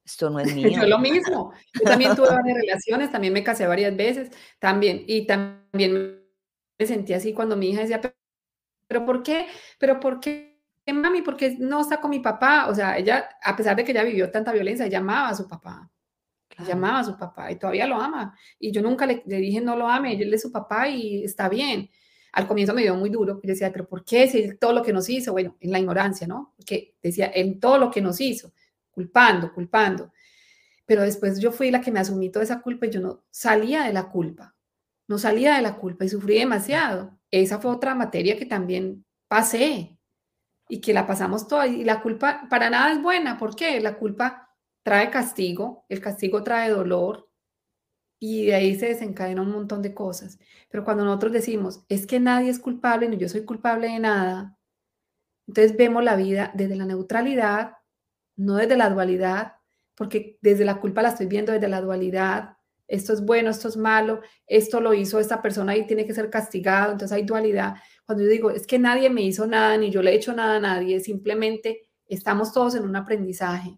[0.08, 0.68] esto no es mío.
[0.70, 1.52] Yo lo mismo.
[1.74, 6.22] Yo también tuve varias relaciones, también me casé varias veces, también, y también
[6.78, 8.00] me sentí así cuando mi hija decía,
[8.86, 9.46] pero ¿por qué?
[9.78, 11.22] ¿Pero por qué, mami?
[11.22, 12.68] ¿Por qué no está con mi papá?
[12.68, 15.46] O sea, ella, a pesar de que ella vivió tanta violencia, ella amaba a su
[15.46, 15.90] papá.
[16.66, 18.36] Llamaba a su papá y todavía lo ama.
[18.58, 21.88] Y yo nunca le, dije no lo ame, él es su papá y está bien.
[22.32, 23.34] Al comienzo me dio muy duro.
[23.34, 24.26] Yo decía, pero ¿por qué?
[24.26, 26.54] Si todo lo que nos hizo, bueno, en la ignorancia, ¿no?
[26.66, 28.52] Que decía, en todo lo que nos hizo
[28.98, 30.12] culpando, culpando.
[30.84, 33.84] Pero después yo fui la que me asumí toda esa culpa y yo no salía
[33.84, 34.56] de la culpa,
[35.06, 37.16] no salía de la culpa y sufrí demasiado.
[37.30, 39.96] Esa fue otra materia que también pasé
[40.68, 41.68] y que la pasamos toda.
[41.68, 43.38] Y la culpa para nada es buena.
[43.38, 43.80] ¿Por qué?
[43.80, 44.48] La culpa
[44.82, 47.30] trae castigo, el castigo trae dolor
[48.18, 50.40] y de ahí se desencadena un montón de cosas.
[50.70, 54.58] Pero cuando nosotros decimos, es que nadie es culpable, ni yo soy culpable de nada,
[55.48, 57.77] entonces vemos la vida desde la neutralidad
[58.38, 59.54] no desde la dualidad,
[59.94, 62.56] porque desde la culpa la estoy viendo desde la dualidad.
[62.86, 66.30] Esto es bueno, esto es malo, esto lo hizo esta persona y tiene que ser
[66.30, 67.74] castigado, entonces hay dualidad.
[68.06, 70.56] Cuando yo digo, es que nadie me hizo nada, ni yo le he hecho nada
[70.56, 73.76] a nadie, simplemente estamos todos en un aprendizaje.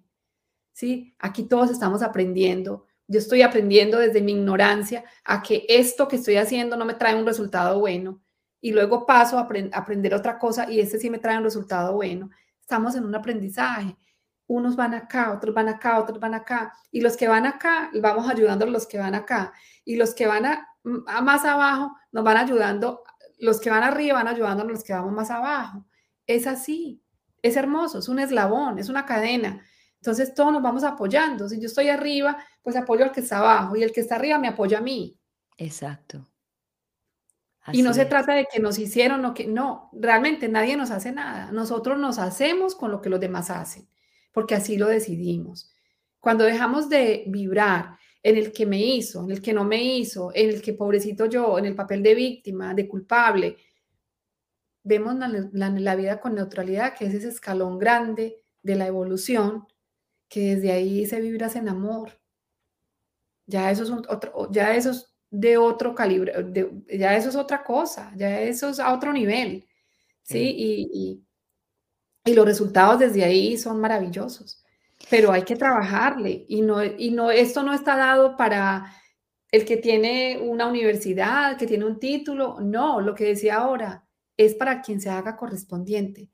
[0.73, 1.15] ¿Sí?
[1.19, 2.87] Aquí todos estamos aprendiendo.
[3.09, 7.17] Yo estoy aprendiendo desde mi ignorancia a que esto que estoy haciendo no me trae
[7.17, 8.23] un resultado bueno
[8.61, 12.31] y luego paso a aprender otra cosa y este sí me trae un resultado bueno.
[12.61, 13.97] Estamos en un aprendizaje
[14.51, 18.29] unos van acá, otros van acá, otros van acá, y los que van acá, vamos
[18.29, 19.53] ayudando a los que van acá,
[19.85, 23.05] y los que van a, más abajo, nos van ayudando,
[23.39, 25.87] los que van arriba van ayudando a los que vamos más abajo.
[26.27, 27.01] Es así,
[27.43, 29.65] es hermoso, es un eslabón, es una cadena.
[30.01, 31.49] Entonces todos nos vamos apoyando.
[31.49, 34.39] Si yo estoy arriba, pues apoyo al que está abajo, y el que está arriba
[34.39, 35.17] me apoya a mí.
[35.59, 36.27] Exacto.
[37.73, 41.13] y no se trata de que nos hicieron o que no, realmente nadie nos hace
[41.13, 41.53] nada.
[41.53, 43.89] Nosotros nos hacemos con lo que los demás hacen
[44.33, 45.73] porque así lo decidimos.
[46.21, 50.31] Cuando dejamos de vibrar en el que me hizo, en el que no me hizo,
[50.35, 53.57] en el que pobrecito yo, en el papel de víctima, de culpable,
[54.83, 55.15] vemos
[55.53, 59.67] la, vida con neutralidad, que es ese escalón grande de la evolución,
[60.29, 62.21] que desde ahí se vibras en amor.
[63.47, 66.33] Ya eso es otro, ya eso es de otro calibre,
[66.89, 69.67] ya eso es otra cosa, ya eso es a otro nivel,
[70.23, 70.55] ¿sí?
[70.57, 71.25] y, y
[72.25, 74.63] los resultados desde ahí son maravillosos,
[75.09, 78.93] pero hay que trabajarle y no, y no, esto no está dado para
[79.51, 84.07] el que tiene una universidad, que tiene un título, no, lo que decía ahora
[84.37, 86.31] es para quien se haga correspondiente.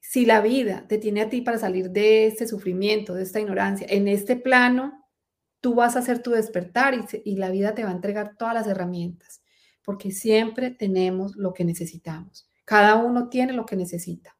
[0.00, 3.86] Si la vida te tiene a ti para salir de este sufrimiento, de esta ignorancia,
[3.90, 5.04] en este plano,
[5.60, 8.54] tú vas a hacer tu despertar y, y la vida te va a entregar todas
[8.54, 9.42] las herramientas,
[9.84, 12.48] porque siempre tenemos lo que necesitamos.
[12.64, 14.37] Cada uno tiene lo que necesita.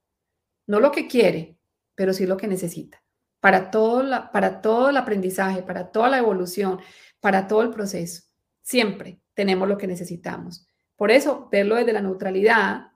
[0.69, 1.59] No lo que quiere,
[1.95, 3.03] pero sí lo que necesita.
[3.41, 6.79] Para todo, para todo el aprendizaje, para toda la evolución,
[7.21, 8.23] para todo el proceso.
[8.63, 10.69] Siempre tenemos lo que necesitamos.
[10.95, 12.93] Por eso, verlo desde la neutralidad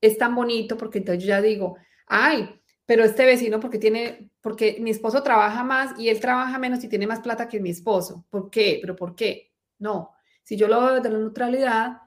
[0.00, 4.78] es tan bonito porque entonces yo ya digo, ay, pero este vecino porque tiene, porque
[4.80, 8.26] mi esposo trabaja más y él trabaja menos y tiene más plata que mi esposo.
[8.30, 8.78] ¿Por qué?
[8.80, 9.52] ¿Pero por qué?
[9.78, 10.12] No.
[10.42, 12.01] Si yo lo veo desde la neutralidad,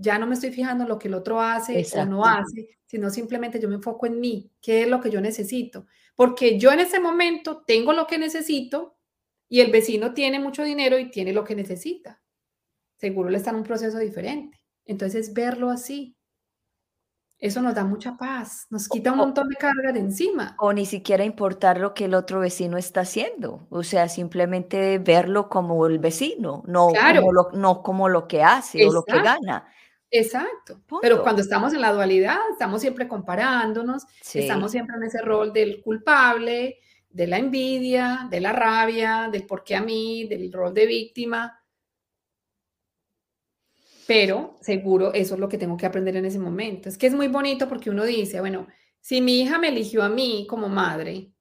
[0.00, 3.10] ya no me estoy fijando en lo que el otro hace o no hace, sino
[3.10, 5.86] simplemente yo me enfoco en mí, qué es lo que yo necesito.
[6.16, 8.96] Porque yo en ese momento tengo lo que necesito
[9.48, 12.22] y el vecino tiene mucho dinero y tiene lo que necesita.
[12.96, 14.60] Seguro le está en un proceso diferente.
[14.84, 16.16] Entonces, verlo así,
[17.40, 20.54] eso nos da mucha paz, nos quita un montón de carga de encima.
[20.58, 25.48] O ni siquiera importar lo que el otro vecino está haciendo, o sea, simplemente verlo
[25.48, 29.66] como el vecino, no, como, lo, no como lo que hace o lo que gana.
[30.10, 30.80] Exacto.
[31.00, 34.04] Pero cuando estamos en la dualidad, estamos siempre comparándonos,
[34.34, 39.62] estamos siempre en ese rol del culpable, de la envidia, de la rabia, del por
[39.62, 41.62] qué a mí, del rol de víctima.
[44.06, 46.88] Pero seguro eso es lo que tengo que aprender en ese momento.
[46.88, 48.66] Es que es muy bonito porque uno dice, bueno,
[49.00, 51.32] si mi hija me eligió a mí como madre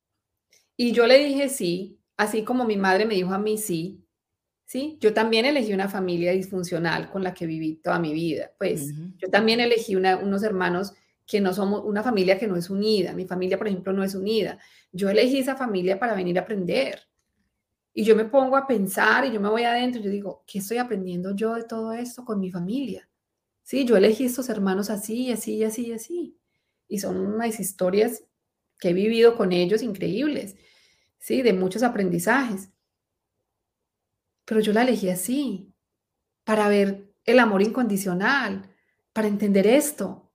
[0.77, 4.05] y yo le dije sí, así como mi madre me dijo a mí sí,
[4.69, 4.99] ¿sí?
[5.01, 8.51] Yo también elegí una familia disfuncional con la que viví toda mi vida.
[8.55, 10.93] Pues yo también elegí unos hermanos
[11.25, 13.13] que no somos, una familia que no es unida.
[13.13, 14.59] Mi familia, por ejemplo, no es unida.
[14.91, 16.99] Yo elegí esa familia para venir a aprender.
[17.95, 20.59] Y yo me pongo a pensar y yo me voy adentro y yo digo, ¿qué
[20.59, 23.09] estoy aprendiendo yo de todo esto con mi familia?
[23.63, 26.37] Sí, yo elegí estos hermanos así, así, así, así.
[26.87, 28.23] Y son unas historias
[28.79, 30.57] que he vivido con ellos increíbles,
[31.17, 32.69] sí, de muchos aprendizajes.
[34.49, 35.71] Pero yo la elegí así,
[36.43, 38.67] para ver el amor incondicional,
[39.13, 40.31] para entender esto,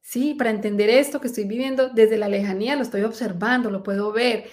[0.00, 4.10] sí, para entender esto que estoy viviendo desde la lejanía, lo estoy observando, lo puedo
[4.10, 4.48] ver.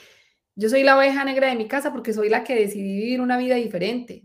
[0.53, 3.37] Yo soy la oveja negra de mi casa porque soy la que decidí vivir una
[3.37, 4.21] vida diferente.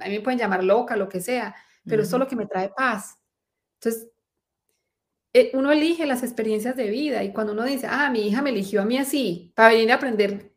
[0.00, 1.54] A mí me pueden llamar loca, lo que sea,
[1.84, 3.18] pero esto es lo que me trae paz.
[3.74, 4.08] Entonces,
[5.34, 8.48] eh, uno elige las experiencias de vida y cuando uno dice, ah, mi hija me
[8.48, 10.54] eligió a mí así, para venir a aprender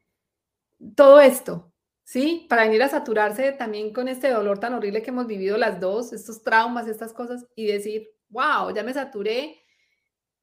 [0.95, 1.70] todo esto,
[2.11, 2.45] ¿sí?
[2.49, 6.11] Para venir a saturarse también con este dolor tan horrible que hemos vivido las dos,
[6.11, 9.63] estos traumas, estas cosas, y decir, wow, ya me saturé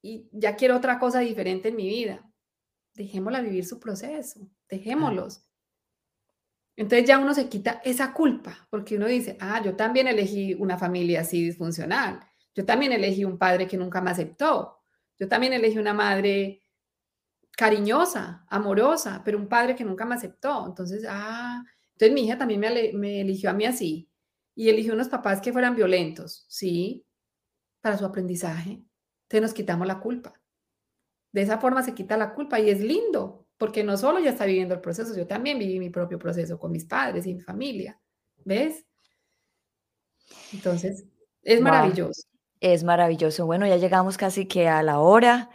[0.00, 2.24] y ya quiero otra cosa diferente en mi vida.
[2.94, 5.44] Dejémosla vivir su proceso, dejémoslos.
[6.76, 10.78] Entonces ya uno se quita esa culpa, porque uno dice, ah, yo también elegí una
[10.78, 12.20] familia así disfuncional
[12.58, 14.80] yo también elegí un padre que nunca me aceptó.
[15.16, 16.60] Yo también elegí una madre
[17.58, 20.64] cariñosa, amorosa, pero un padre que nunca me aceptó.
[20.64, 24.08] Entonces, ah, entonces mi hija también me, me eligió a mí así.
[24.54, 27.04] Y eligió unos papás que fueran violentos, sí,
[27.80, 28.84] para su aprendizaje.
[29.22, 30.40] Entonces nos quitamos la culpa.
[31.32, 34.46] De esa forma se quita la culpa y es lindo, porque no solo ya está
[34.46, 38.00] viviendo el proceso, yo también viví mi propio proceso con mis padres y mi familia.
[38.44, 38.86] ¿Ves?
[40.52, 41.06] Entonces,
[41.42, 42.22] es maravilloso.
[42.60, 43.46] Es maravilloso.
[43.46, 45.50] Bueno, ya llegamos casi que a la hora.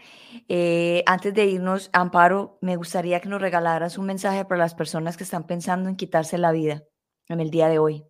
[0.48, 5.18] Eh, antes de irnos, Amparo, me gustaría que nos regalaras un mensaje para las personas
[5.18, 6.84] que están pensando en quitarse la vida
[7.28, 8.06] en el día de hoy.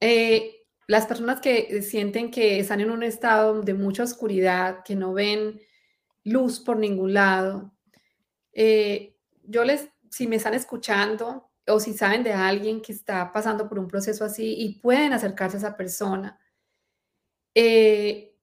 [0.00, 5.12] Eh, las personas que sienten que están en un estado de mucha oscuridad, que no
[5.12, 5.60] ven
[6.24, 7.72] luz por ningún lado,
[8.52, 13.68] eh, yo les, si me están escuchando o si saben de alguien que está pasando
[13.68, 16.40] por un proceso así y pueden acercarse a esa persona,
[17.54, 18.34] eh,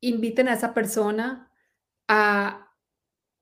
[0.00, 1.45] inviten a esa persona
[2.08, 2.66] a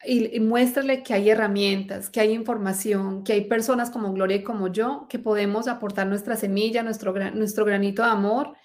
[0.07, 4.69] y, muéstrale que hay herramientas, que hay información, que hay personas como Gloria y como
[4.69, 8.57] yo que podemos aportar nuestra semilla, nuestro, nuestro granito de amor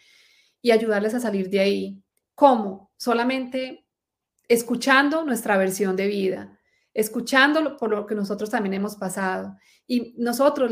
[0.62, 2.04] y ayudarles a salir de ahí.
[2.36, 2.92] ¿Cómo?
[2.98, 3.86] Solamente
[4.48, 6.60] escuchando nuestra versión de vida,
[6.94, 9.56] escuchando por lo que nosotros también hemos pasado.
[9.88, 10.72] Y nosotros,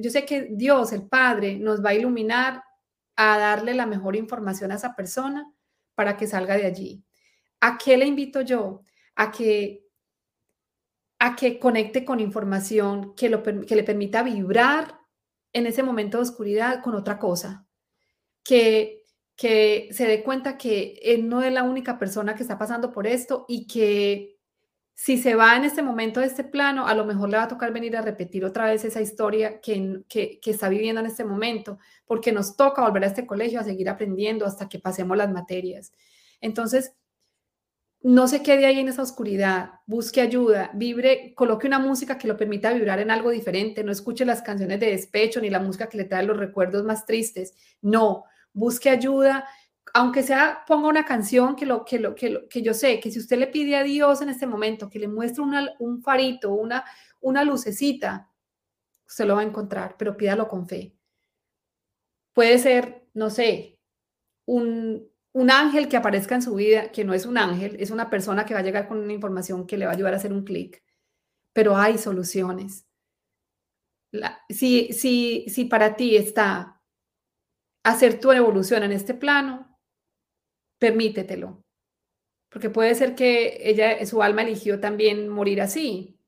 [0.00, 2.62] yo sé que Dios, el Padre, nos va a iluminar
[3.16, 5.52] a darle la mejor información a esa persona
[5.94, 7.04] para que salga de allí.
[7.60, 8.82] ¿A qué le invito yo?
[9.16, 9.88] A que
[11.18, 15.00] a que conecte con información que, lo, que le permita vibrar
[15.52, 17.66] en ese momento de oscuridad con otra cosa,
[18.44, 19.02] que,
[19.34, 23.06] que se dé cuenta que él no es la única persona que está pasando por
[23.06, 24.38] esto y que
[24.94, 27.48] si se va en este momento de este plano, a lo mejor le va a
[27.48, 31.78] tocar venir a repetir otra vez esa historia que, que, está viviendo en este momento,
[32.04, 35.92] porque nos toca volver a este colegio a seguir aprendiendo hasta que pasemos las materias.
[36.40, 36.96] Entonces,
[38.00, 42.36] no se quede ahí en esa oscuridad, busque ayuda, vibre, coloque una música que lo
[42.36, 45.98] permita vibrar en algo diferente, no escuche las canciones de despecho ni la música que
[45.98, 49.46] le trae los recuerdos más tristes, no, busque ayuda,
[49.94, 53.18] aunque sea, ponga una canción que, lo, que, lo, que, que yo sé que si
[53.18, 55.42] usted le pide a Dios en este momento que le muestre
[55.78, 56.84] un farito, una,
[57.20, 58.30] una lucecita,
[59.08, 60.94] usted lo va a encontrar, pero pídalo con fe.
[62.32, 63.78] Puede ser, no sé,
[64.46, 68.10] un, un ángel que aparezca en su vida, que no es un ángel, es una
[68.10, 70.32] persona que va a llegar con una información que le va a ayudar a hacer
[70.32, 70.82] un clic,
[71.52, 72.86] pero hay soluciones.
[74.48, 76.78] si, si, si para ti está
[77.84, 79.78] hacer tu evolución en este plano,
[80.78, 81.64] permítetelo.
[82.50, 86.18] Porque puede ser que ella, su alma eligió también morir así.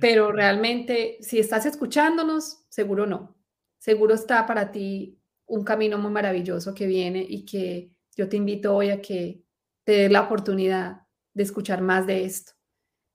[0.00, 3.36] Pero realmente, si estás escuchándonos, seguro no.
[3.78, 8.76] Seguro está para ti un camino muy maravilloso que viene y que yo te invito
[8.76, 9.42] hoy a que
[9.84, 12.52] te des la oportunidad de escuchar más de esto.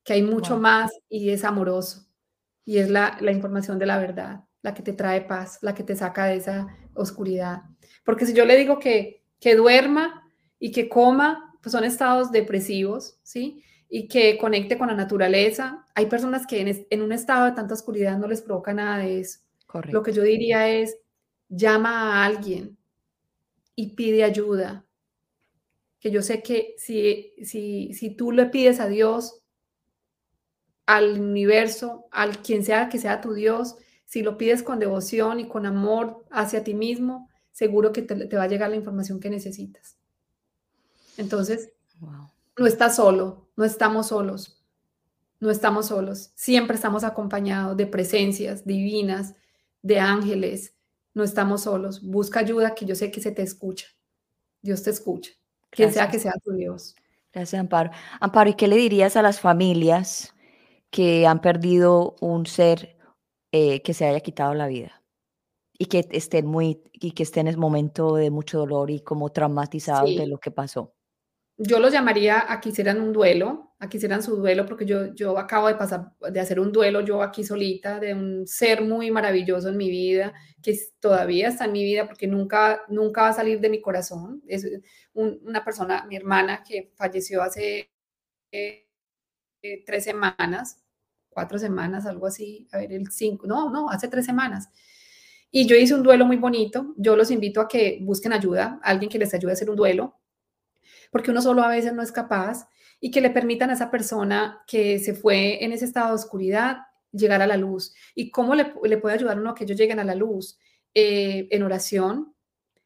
[0.04, 2.08] Que hay mucho más y es amoroso.
[2.66, 5.84] Y es la, la información de la verdad, la que te trae paz, la que
[5.84, 7.62] te saca de esa oscuridad.
[8.04, 10.24] Porque si yo le digo que, que duerma,
[10.64, 13.62] y que coma, pues son estados depresivos, ¿sí?
[13.90, 15.86] Y que conecte con la naturaleza.
[15.94, 19.40] Hay personas que en, un estado de tanta oscuridad no les provoca nada de eso.
[19.68, 19.92] Correcto.
[19.92, 20.98] Lo que yo diría es,
[21.50, 22.78] llama a alguien
[23.76, 24.86] y pide ayuda.
[26.04, 29.40] Que yo sé que si, si, si tú le pides a Dios,
[30.86, 35.48] al universo, al quien sea que sea tu Dios, si lo pides con devoción y
[35.48, 39.98] con amor hacia ti mismo, seguro que te va a llegar la información que necesitas.
[41.16, 41.72] Entonces,
[42.58, 44.60] no estás solo, no estamos solos.
[45.40, 49.36] no estamos solos, siempre estamos acompañados de presencias divinas,
[49.82, 50.74] de ángeles,
[51.14, 52.02] no estamos solos.
[52.02, 53.88] Busca ayuda que yo sé que se te escucha.
[54.62, 55.32] Dios te escucha,
[55.76, 56.96] quien sea que sea tu Dios.
[57.32, 57.92] Gracias, Amparo.
[58.20, 60.34] Amparo, ¿y qué le dirías a las familias
[60.90, 62.98] que han perdido un ser
[63.52, 65.02] eh, que se haya quitado la vida?
[65.78, 69.30] Y que estén muy, y que estén en el momento de mucho dolor y como
[69.30, 70.94] traumatizados de lo que pasó
[71.58, 75.14] yo lo llamaría a que hicieran un duelo, a que hicieran su duelo, porque yo,
[75.14, 79.12] yo acabo de pasar, de hacer un duelo yo aquí solita, de un ser muy
[79.12, 83.34] maravilloso en mi vida, que todavía está en mi vida, porque nunca, nunca va a
[83.34, 84.42] salir de mi corazón.
[84.48, 84.66] Es
[85.14, 87.92] una persona, mi hermana, que falleció hace
[88.52, 88.88] eh,
[89.86, 90.84] tres semanas,
[91.30, 94.70] cuatro semanas, algo así, a ver, el cinco, no, no, hace tres semanas.
[95.52, 96.96] Y yo hice un duelo muy bonito.
[96.98, 100.20] Yo los invito a que busquen ayuda, alguien que les ayude a hacer un duelo
[101.14, 102.68] porque uno solo a veces no es capaz
[103.00, 106.78] y que le permitan a esa persona que se fue en ese estado de oscuridad
[107.12, 107.94] llegar a la luz.
[108.16, 110.58] ¿Y cómo le, puede ayudar uno a que ellos lleguen a la luz?
[110.96, 112.34] Eh, en oración,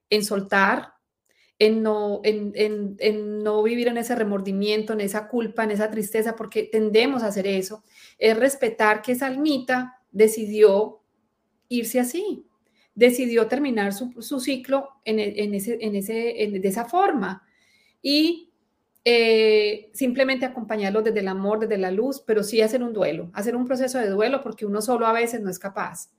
[0.09, 0.95] en soltar,
[1.57, 6.63] en no, en, no vivir en ese remordimiento, en esa culpa, en esa tristeza, porque
[6.63, 7.85] tendemos a hacer eso.
[8.17, 10.99] Es respetar que esa almita decidió
[11.69, 12.45] irse así,
[12.93, 15.19] decidió terminar su, ciclo en,
[15.53, 17.46] ese, en ese, de esa forma
[18.01, 18.53] y
[19.09, 23.55] eh, simplemente acompañarlos desde el amor, desde la luz, pero sí hacer un duelo, hacer
[23.55, 26.11] un proceso de duelo porque uno solo a veces no es capaz.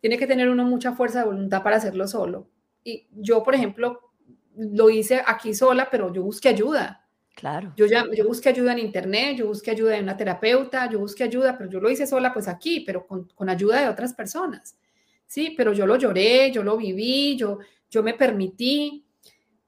[0.00, 2.48] Tiene que tener uno mucha fuerza de voluntad para hacerlo solo.
[2.84, 4.12] Y yo, por ejemplo,
[4.56, 7.04] lo hice aquí sola, pero yo busqué ayuda.
[7.34, 7.74] Claro.
[7.76, 11.24] Yo, ya, yo busqué ayuda en internet, yo busqué ayuda de una terapeuta, yo busqué
[11.24, 14.78] ayuda, pero yo lo hice sola pues aquí, pero con, con ayuda de otras personas.
[15.26, 17.58] Sí, pero yo lo lloré, yo lo viví, yo,
[17.90, 19.05] yo me permití,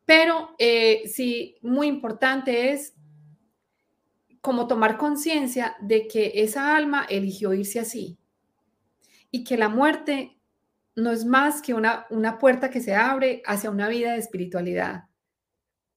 [0.08, 2.94] pero eh, sí, muy importante es
[4.40, 8.18] como tomar conciencia de que esa alma eligió irse así
[9.30, 10.40] y que la muerte
[10.96, 15.10] no es más que una, una puerta que se abre hacia una vida de espiritualidad,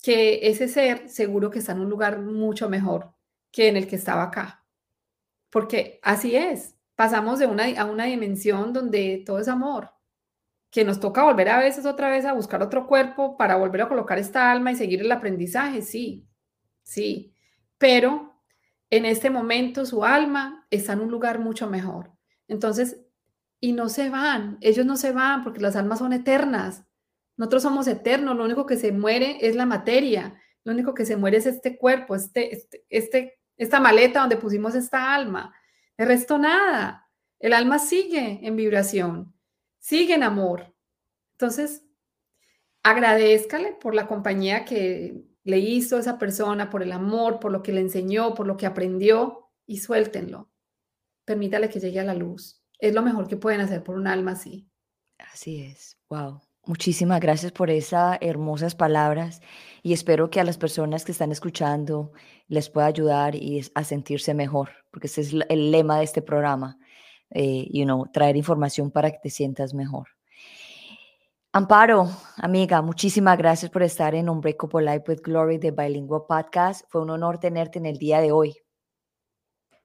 [0.04, 3.14] que ese ser seguro que está en un lugar mucho mejor
[3.50, 4.66] que en el que estaba acá,
[5.50, 9.94] porque así es, pasamos de una, a una dimensión donde todo es amor,
[10.72, 13.90] que nos toca volver a veces otra vez a buscar otro cuerpo para volver a
[13.90, 16.26] colocar esta alma y seguir el aprendizaje, sí,
[16.82, 17.36] sí,
[17.78, 18.34] pero
[18.90, 22.12] en este momento su alma está en un lugar mucho mejor.
[22.48, 23.02] Entonces,
[23.60, 26.86] y no se van, ellos no se van porque las almas son eternas.
[27.38, 31.18] Nosotros somos eternos, lo único que se muere es la materia, lo único que se
[31.18, 35.54] muere es este cuerpo, este, este, este esta maleta donde pusimos esta alma.
[35.96, 37.08] El resto nada.
[37.40, 39.31] El alma sigue en vibración
[39.82, 40.74] sigue en amor.
[41.34, 41.86] Entonces,
[42.84, 47.74] agradezcale por la compañía que le hizo esa persona, por el amor, por lo que
[47.74, 50.50] le enseñó, por lo que aprendió y suéltenlo.
[51.26, 52.64] Permítale que llegue a la luz.
[52.80, 54.70] Es lo mejor que pueden hacer por un alma así.
[55.18, 55.98] Así es.
[56.10, 56.42] Wow.
[56.64, 59.42] Muchísimas gracias por esas hermosas palabras
[59.82, 62.12] y espero que a las personas que están escuchando
[62.48, 66.78] les pueda ayudar y a sentirse mejor, porque ese es el lema de este programa,
[67.32, 70.08] eh, you know, traer información para que te sientas mejor.
[71.54, 76.86] Amparo, amiga, muchísimas gracias por estar en Unbreakable Life with Glory de Bilingual Podcast.
[76.90, 78.56] Fue un honor tenerte en el día de hoy.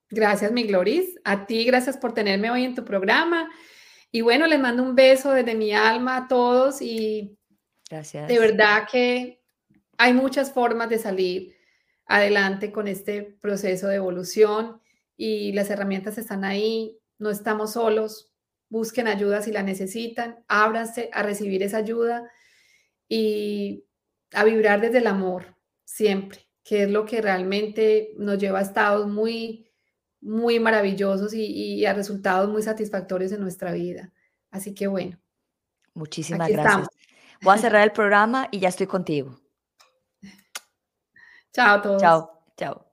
[0.09, 1.19] Gracias, mi Gloris.
[1.25, 3.51] A ti, gracias por tenerme hoy en tu programa.
[4.13, 7.37] Y bueno, les mando un beso desde mi alma a todos y
[7.91, 8.29] gracias.
[8.29, 9.43] de verdad que
[9.99, 11.57] hay muchas formas de salir
[12.07, 14.81] adelante con este proceso de evolución
[15.17, 18.33] y las herramientas están ahí no estamos solos,
[18.69, 22.31] busquen ayuda si la necesitan, ábranse a recibir esa ayuda
[23.09, 23.85] y
[24.33, 29.09] a vibrar desde el amor siempre, que es lo que realmente nos lleva a estados
[29.09, 29.71] muy,
[30.21, 34.13] muy maravillosos y, a resultados muy satisfactorios en nuestra vida.
[34.51, 35.19] Así que bueno.
[35.95, 36.89] Muchísimas gracias.
[37.43, 39.41] Voy a cerrar el programa y ya estoy contigo.
[41.53, 42.03] Chao a todos.
[42.03, 42.86] Chao, chao.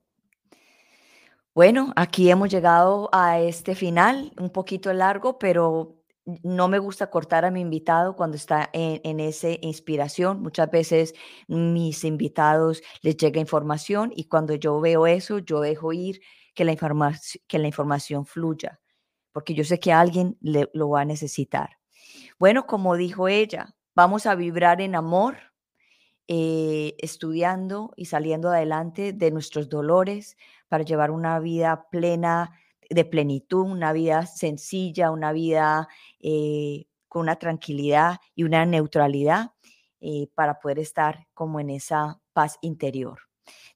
[1.54, 6.02] Bueno, aquí hemos llegado a este final, un poquito largo, pero
[6.42, 10.42] no me gusta cortar a mi invitado cuando está en, esa inspiración.
[10.42, 11.14] Muchas veces
[11.46, 16.20] mis invitados les llega información y cuando yo veo eso, yo dejo ir
[16.56, 16.74] que la,
[17.46, 18.80] que la información fluya,
[19.30, 21.78] porque yo sé que alguien lo va a necesitar.
[22.36, 25.36] Bueno, como dijo ella, vamos a vibrar en amor,
[26.26, 30.36] eh, estudiando y saliendo adelante de nuestros dolores
[30.68, 32.58] para llevar una vida plena,
[32.88, 35.88] de plenitud, una vida sencilla, una vida
[36.20, 39.50] eh, con una tranquilidad y una neutralidad
[40.00, 43.20] eh, para poder estar como en esa paz interior.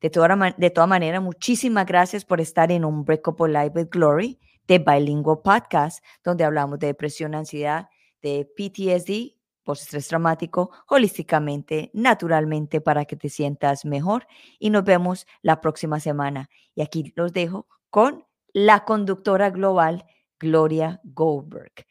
[0.00, 4.78] De toda, de toda manera, muchísimas gracias por estar en Unbreakable Life with Glory, de
[4.78, 7.88] Bilingual Podcast, donde hablamos de depresión, ansiedad,
[8.22, 9.37] de PTSD,
[9.68, 14.26] post-estrés traumático, holísticamente, naturalmente, para que te sientas mejor.
[14.58, 16.48] Y nos vemos la próxima semana.
[16.74, 20.06] Y aquí los dejo con la conductora global,
[20.40, 21.84] Gloria Goldberg.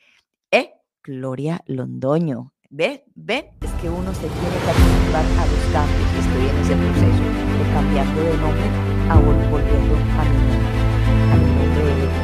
[0.50, 0.74] Eh,
[1.04, 2.52] Gloria Londoño.
[2.72, 3.06] ¿Ve?
[3.14, 3.46] ¿Ven?
[3.62, 6.10] Es que uno se tiene que acostumbar a los cambios.
[6.18, 7.24] Estoy en ese proceso
[7.58, 8.68] de cambiando de nombre
[9.08, 10.80] a volviendo a mi nombre,
[11.32, 11.78] a mi nombre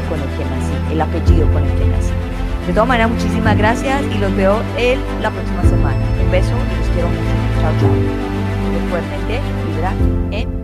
[0.09, 2.22] con el que nací, el apellido con el que nací.
[2.67, 5.99] De todas maneras, muchísimas gracias y los veo el, la próxima semana.
[6.23, 7.21] Un beso y los quiero mucho.
[7.61, 7.89] Chao, chao.
[8.85, 9.93] Recuerden de vibrar
[10.31, 10.62] en